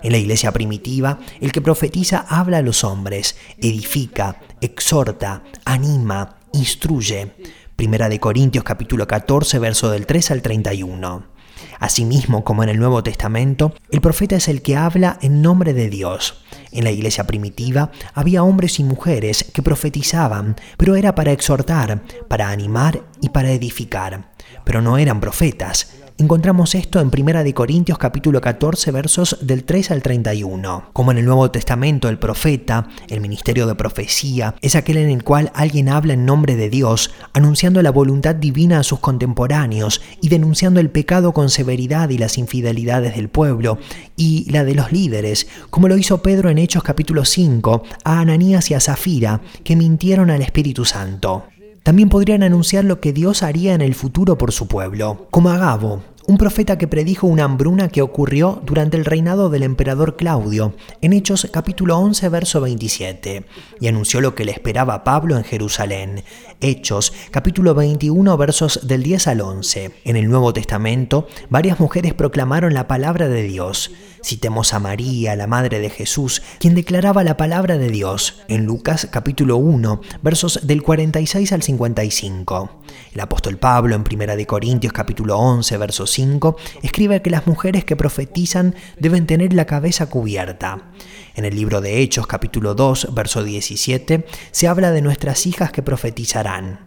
En 0.03 0.11
la 0.11 0.19
iglesia 0.19 0.51
primitiva, 0.51 1.17
el 1.39 1.51
que 1.51 1.61
profetiza 1.61 2.27
habla 2.29 2.59
a 2.59 2.61
los 2.61 2.83
hombres, 2.83 3.35
edifica, 3.57 4.39
exhorta, 4.61 5.41
anima, 5.65 6.41
instruye. 6.53 7.33
Primera 7.75 8.07
de 8.07 8.19
Corintios 8.19 8.63
capítulo 8.63 9.07
14, 9.07 9.57
verso 9.57 9.89
del 9.89 10.05
3 10.05 10.29
al 10.29 10.43
31. 10.43 11.40
Asimismo, 11.79 12.43
como 12.43 12.63
en 12.63 12.69
el 12.69 12.79
Nuevo 12.79 13.03
Testamento, 13.03 13.73
el 13.89 14.01
profeta 14.01 14.35
es 14.35 14.47
el 14.47 14.61
que 14.61 14.75
habla 14.75 15.17
en 15.21 15.41
nombre 15.41 15.73
de 15.73 15.89
Dios. 15.89 16.43
En 16.71 16.83
la 16.83 16.91
iglesia 16.91 17.25
primitiva 17.25 17.91
había 18.13 18.43
hombres 18.43 18.79
y 18.79 18.83
mujeres 18.83 19.45
que 19.53 19.61
profetizaban, 19.61 20.55
pero 20.77 20.95
era 20.95 21.15
para 21.15 21.31
exhortar, 21.31 22.01
para 22.27 22.49
animar 22.49 23.03
y 23.21 23.29
para 23.29 23.51
edificar. 23.51 24.31
Pero 24.63 24.81
no 24.81 24.97
eran 24.97 25.19
profetas, 25.19 26.00
Encontramos 26.17 26.75
esto 26.75 26.99
en 26.99 27.09
1 27.15 27.43
de 27.43 27.53
Corintios 27.53 27.97
capítulo 27.97 28.41
14 28.41 28.91
versos 28.91 29.37
del 29.41 29.63
3 29.63 29.91
al 29.91 30.03
31. 30.03 30.89
Como 30.93 31.11
en 31.11 31.17
el 31.17 31.25
Nuevo 31.25 31.49
Testamento 31.49 32.09
el 32.09 32.19
profeta, 32.19 32.87
el 33.07 33.21
ministerio 33.21 33.65
de 33.65 33.75
profecía, 33.75 34.55
es 34.61 34.75
aquel 34.75 34.97
en 34.97 35.09
el 35.09 35.23
cual 35.23 35.51
alguien 35.55 35.89
habla 35.89 36.13
en 36.13 36.25
nombre 36.25 36.55
de 36.55 36.69
Dios, 36.69 37.11
anunciando 37.33 37.81
la 37.81 37.91
voluntad 37.91 38.35
divina 38.35 38.79
a 38.79 38.83
sus 38.83 38.99
contemporáneos 38.99 40.01
y 40.21 40.29
denunciando 40.29 40.79
el 40.79 40.89
pecado 40.91 41.33
con 41.33 41.49
severidad 41.49 42.09
y 42.09 42.17
las 42.17 42.37
infidelidades 42.37 43.15
del 43.15 43.29
pueblo 43.29 43.79
y 44.15 44.49
la 44.51 44.63
de 44.63 44.75
los 44.75 44.91
líderes, 44.91 45.47
como 45.69 45.87
lo 45.87 45.97
hizo 45.97 46.21
Pedro 46.21 46.49
en 46.49 46.57
Hechos 46.57 46.83
capítulo 46.83 47.25
5 47.25 47.83
a 48.03 48.19
Ananías 48.19 48.69
y 48.69 48.75
a 48.75 48.79
Zafira, 48.79 49.41
que 49.63 49.75
mintieron 49.75 50.29
al 50.29 50.41
Espíritu 50.41 50.85
Santo. 50.85 51.45
También 51.83 52.09
podrían 52.09 52.43
anunciar 52.43 52.85
lo 52.85 52.99
que 52.99 53.11
Dios 53.11 53.41
haría 53.41 53.73
en 53.73 53.81
el 53.81 53.95
futuro 53.95 54.37
por 54.37 54.51
su 54.51 54.67
pueblo, 54.67 55.27
como 55.31 55.49
Agabo, 55.49 56.03
un 56.27 56.37
profeta 56.37 56.77
que 56.77 56.87
predijo 56.87 57.25
una 57.25 57.45
hambruna 57.45 57.89
que 57.89 58.03
ocurrió 58.03 58.61
durante 58.63 58.97
el 58.97 59.05
reinado 59.05 59.49
del 59.49 59.63
emperador 59.63 60.15
Claudio, 60.15 60.75
en 61.01 61.13
Hechos 61.13 61.47
capítulo 61.51 61.97
11, 61.97 62.29
verso 62.29 62.61
27, 62.61 63.45
y 63.79 63.87
anunció 63.87 64.21
lo 64.21 64.35
que 64.35 64.45
le 64.45 64.51
esperaba 64.51 64.93
a 64.93 65.03
Pablo 65.03 65.35
en 65.37 65.43
Jerusalén. 65.43 66.23
Hechos 66.61 67.13
capítulo 67.31 67.73
21, 67.73 68.37
versos 68.37 68.87
del 68.87 69.01
10 69.01 69.27
al 69.27 69.41
11. 69.41 69.91
En 70.03 70.15
el 70.15 70.29
Nuevo 70.29 70.53
Testamento, 70.53 71.27
varias 71.49 71.79
mujeres 71.79 72.13
proclamaron 72.13 72.75
la 72.75 72.87
palabra 72.87 73.27
de 73.27 73.41
Dios. 73.41 73.91
Citemos 74.23 74.73
a 74.73 74.79
María, 74.79 75.35
la 75.35 75.47
madre 75.47 75.79
de 75.79 75.89
Jesús, 75.89 76.41
quien 76.59 76.75
declaraba 76.75 77.23
la 77.23 77.37
palabra 77.37 77.77
de 77.77 77.89
Dios 77.89 78.41
en 78.47 78.65
Lucas 78.65 79.07
capítulo 79.11 79.57
1, 79.57 80.01
versos 80.21 80.59
del 80.63 80.83
46 80.83 81.51
al 81.51 81.63
55. 81.63 82.81
El 83.13 83.19
apóstol 83.19 83.57
Pablo 83.57 83.95
en 83.95 84.03
1 84.09 84.35
de 84.35 84.45
Corintios 84.45 84.93
capítulo 84.93 85.37
11, 85.37 85.75
verso 85.77 86.05
5, 86.05 86.55
escribe 86.83 87.21
que 87.21 87.31
las 87.31 87.47
mujeres 87.47 87.83
que 87.83 87.95
profetizan 87.95 88.75
deben 88.99 89.25
tener 89.25 89.53
la 89.53 89.65
cabeza 89.65 90.05
cubierta. 90.05 90.91
En 91.35 91.45
el 91.45 91.55
libro 91.55 91.81
de 91.81 92.01
Hechos 92.01 92.27
capítulo 92.27 92.75
2, 92.75 93.13
verso 93.13 93.43
17, 93.43 94.25
se 94.51 94.67
habla 94.67 94.91
de 94.91 95.01
nuestras 95.01 95.47
hijas 95.47 95.71
que 95.71 95.81
profetizarán. 95.81 96.85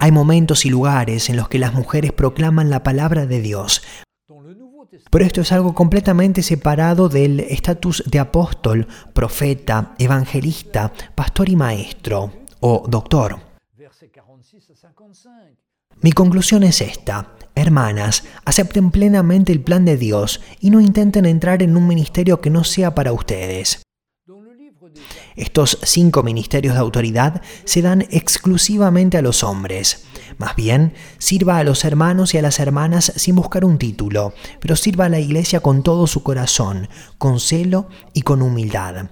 Hay 0.00 0.10
momentos 0.10 0.64
y 0.64 0.70
lugares 0.70 1.28
en 1.28 1.36
los 1.36 1.48
que 1.48 1.58
las 1.58 1.74
mujeres 1.74 2.12
proclaman 2.12 2.70
la 2.70 2.82
palabra 2.82 3.26
de 3.26 3.40
Dios, 3.40 3.82
pero 5.10 5.24
esto 5.24 5.40
es 5.40 5.52
algo 5.52 5.74
completamente 5.74 6.42
separado 6.42 7.08
del 7.08 7.40
estatus 7.40 8.02
de 8.06 8.18
apóstol, 8.18 8.86
profeta, 9.12 9.94
evangelista, 9.98 10.92
pastor 11.14 11.48
y 11.48 11.56
maestro 11.56 12.32
o 12.60 12.84
doctor. 12.88 13.38
Mi 16.00 16.12
conclusión 16.12 16.64
es 16.64 16.80
esta. 16.80 17.34
Hermanas, 17.54 18.24
acepten 18.44 18.90
plenamente 18.90 19.52
el 19.52 19.60
plan 19.60 19.84
de 19.84 19.96
Dios 19.96 20.40
y 20.60 20.70
no 20.70 20.80
intenten 20.80 21.24
entrar 21.24 21.62
en 21.62 21.76
un 21.76 21.86
ministerio 21.86 22.40
que 22.40 22.50
no 22.50 22.64
sea 22.64 22.94
para 22.94 23.12
ustedes. 23.12 23.82
Estos 25.36 25.78
cinco 25.82 26.22
ministerios 26.22 26.74
de 26.74 26.80
autoridad 26.80 27.42
se 27.64 27.82
dan 27.82 28.02
exclusivamente 28.10 29.16
a 29.16 29.22
los 29.22 29.42
hombres. 29.42 30.04
Más 30.38 30.56
bien, 30.56 30.94
sirva 31.18 31.58
a 31.58 31.64
los 31.64 31.84
hermanos 31.84 32.34
y 32.34 32.38
a 32.38 32.42
las 32.42 32.60
hermanas 32.60 33.12
sin 33.16 33.36
buscar 33.36 33.64
un 33.64 33.78
título, 33.78 34.34
pero 34.60 34.76
sirva 34.76 35.06
a 35.06 35.08
la 35.08 35.20
iglesia 35.20 35.60
con 35.60 35.82
todo 35.82 36.06
su 36.06 36.22
corazón, 36.22 36.88
con 37.18 37.40
celo 37.40 37.88
y 38.12 38.22
con 38.22 38.42
humildad. 38.42 39.10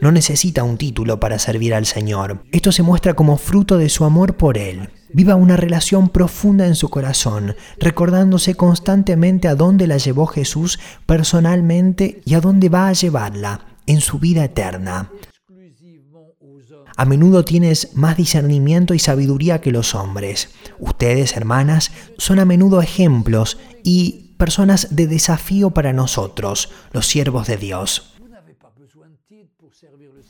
No 0.00 0.12
necesita 0.12 0.62
un 0.62 0.76
título 0.76 1.18
para 1.18 1.38
servir 1.38 1.74
al 1.74 1.86
Señor. 1.86 2.44
Esto 2.52 2.70
se 2.72 2.82
muestra 2.82 3.14
como 3.14 3.36
fruto 3.36 3.78
de 3.78 3.88
su 3.88 4.04
amor 4.04 4.36
por 4.36 4.58
Él. 4.58 4.90
Viva 5.12 5.34
una 5.34 5.56
relación 5.56 6.08
profunda 6.10 6.66
en 6.66 6.74
su 6.74 6.88
corazón, 6.88 7.56
recordándose 7.78 8.54
constantemente 8.54 9.48
a 9.48 9.54
dónde 9.54 9.86
la 9.86 9.96
llevó 9.96 10.26
Jesús 10.26 10.78
personalmente 11.06 12.20
y 12.24 12.34
a 12.34 12.40
dónde 12.40 12.68
va 12.68 12.88
a 12.88 12.92
llevarla 12.92 13.66
en 13.86 14.00
su 14.00 14.18
vida 14.18 14.44
eterna. 14.44 15.10
A 16.96 17.04
menudo 17.04 17.44
tienes 17.44 17.94
más 17.94 18.16
discernimiento 18.16 18.94
y 18.94 18.98
sabiduría 18.98 19.60
que 19.60 19.70
los 19.70 19.94
hombres. 19.94 20.48
Ustedes, 20.78 21.36
hermanas, 21.36 21.92
son 22.16 22.38
a 22.38 22.46
menudo 22.46 22.80
ejemplos 22.80 23.58
y 23.84 24.34
personas 24.38 24.96
de 24.96 25.06
desafío 25.06 25.70
para 25.70 25.92
nosotros, 25.92 26.70
los 26.92 27.06
siervos 27.06 27.46
de 27.46 27.58
Dios. 27.58 28.14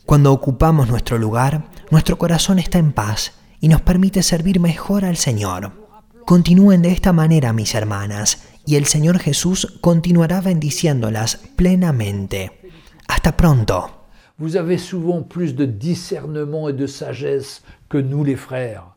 Cuando 0.05 0.31
ocupamos 0.33 0.89
nuestro 0.89 1.17
lugar, 1.17 1.69
nuestro 1.89 2.17
corazón 2.17 2.59
está 2.59 2.79
en 2.79 2.91
paz 2.91 3.33
y 3.59 3.69
nos 3.69 3.81
permite 3.81 4.21
servir 4.21 4.59
mejor 4.59 5.05
al 5.05 5.17
Señor. 5.17 5.87
Continúen 6.25 6.81
de 6.81 6.91
esta 6.91 7.13
manera, 7.13 7.53
mis 7.53 7.73
hermanas, 7.75 8.43
y 8.65 8.75
el 8.75 8.85
Señor 8.85 9.19
Jesús 9.19 9.77
continuará 9.79 10.41
bendiciéndolas 10.41 11.37
plenamente. 11.55 12.69
Hasta 13.07 13.37
pronto. 13.37 13.96
Vous 14.39 14.55
avez 14.55 14.77
souvent 14.77 15.23
plus 15.23 15.55
de 15.55 15.65
discernement 15.65 16.69
et 16.69 16.73
de 16.73 16.85
sagesse 16.85 17.63
que 17.89 17.97
nous 17.97 18.23
les 18.23 18.35
frères. 18.35 18.95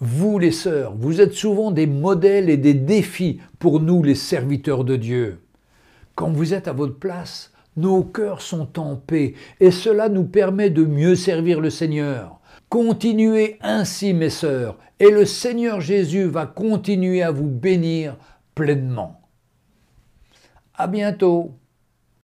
Vous 0.00 0.38
les 0.38 0.52
sœurs, 0.52 0.94
vous 0.96 1.20
êtes 1.20 1.34
souvent 1.34 1.70
des 1.70 1.86
modèles 1.86 2.48
et 2.48 2.56
des 2.56 2.72
défis 2.72 3.40
pour 3.58 3.80
nous 3.80 4.02
les 4.02 4.14
serviteurs 4.14 4.84
de 4.84 4.96
Dieu. 4.96 5.40
Quand 6.14 6.30
vous 6.30 6.54
êtes 6.54 6.66
à 6.66 6.72
votre 6.72 6.98
place, 6.98 7.52
nos 7.76 8.02
cœurs 8.02 8.40
sont 8.40 8.78
en 8.78 8.96
paix 8.96 9.34
et 9.60 9.70
cela 9.70 10.08
nous 10.08 10.24
permet 10.24 10.70
de 10.70 10.86
mieux 10.86 11.14
servir 11.14 11.60
le 11.60 11.68
Seigneur. 11.68 12.40
Continuez 12.70 13.58
ainsi 13.60 14.14
mes 14.14 14.30
sœurs 14.30 14.78
et 14.98 15.10
le 15.10 15.26
Seigneur 15.26 15.82
Jésus 15.82 16.24
va 16.24 16.46
continuer 16.46 17.22
à 17.22 17.30
vous 17.30 17.48
bénir 17.48 18.16
pleinement. 18.54 19.20
À 20.74 20.86
bientôt. 20.86 21.59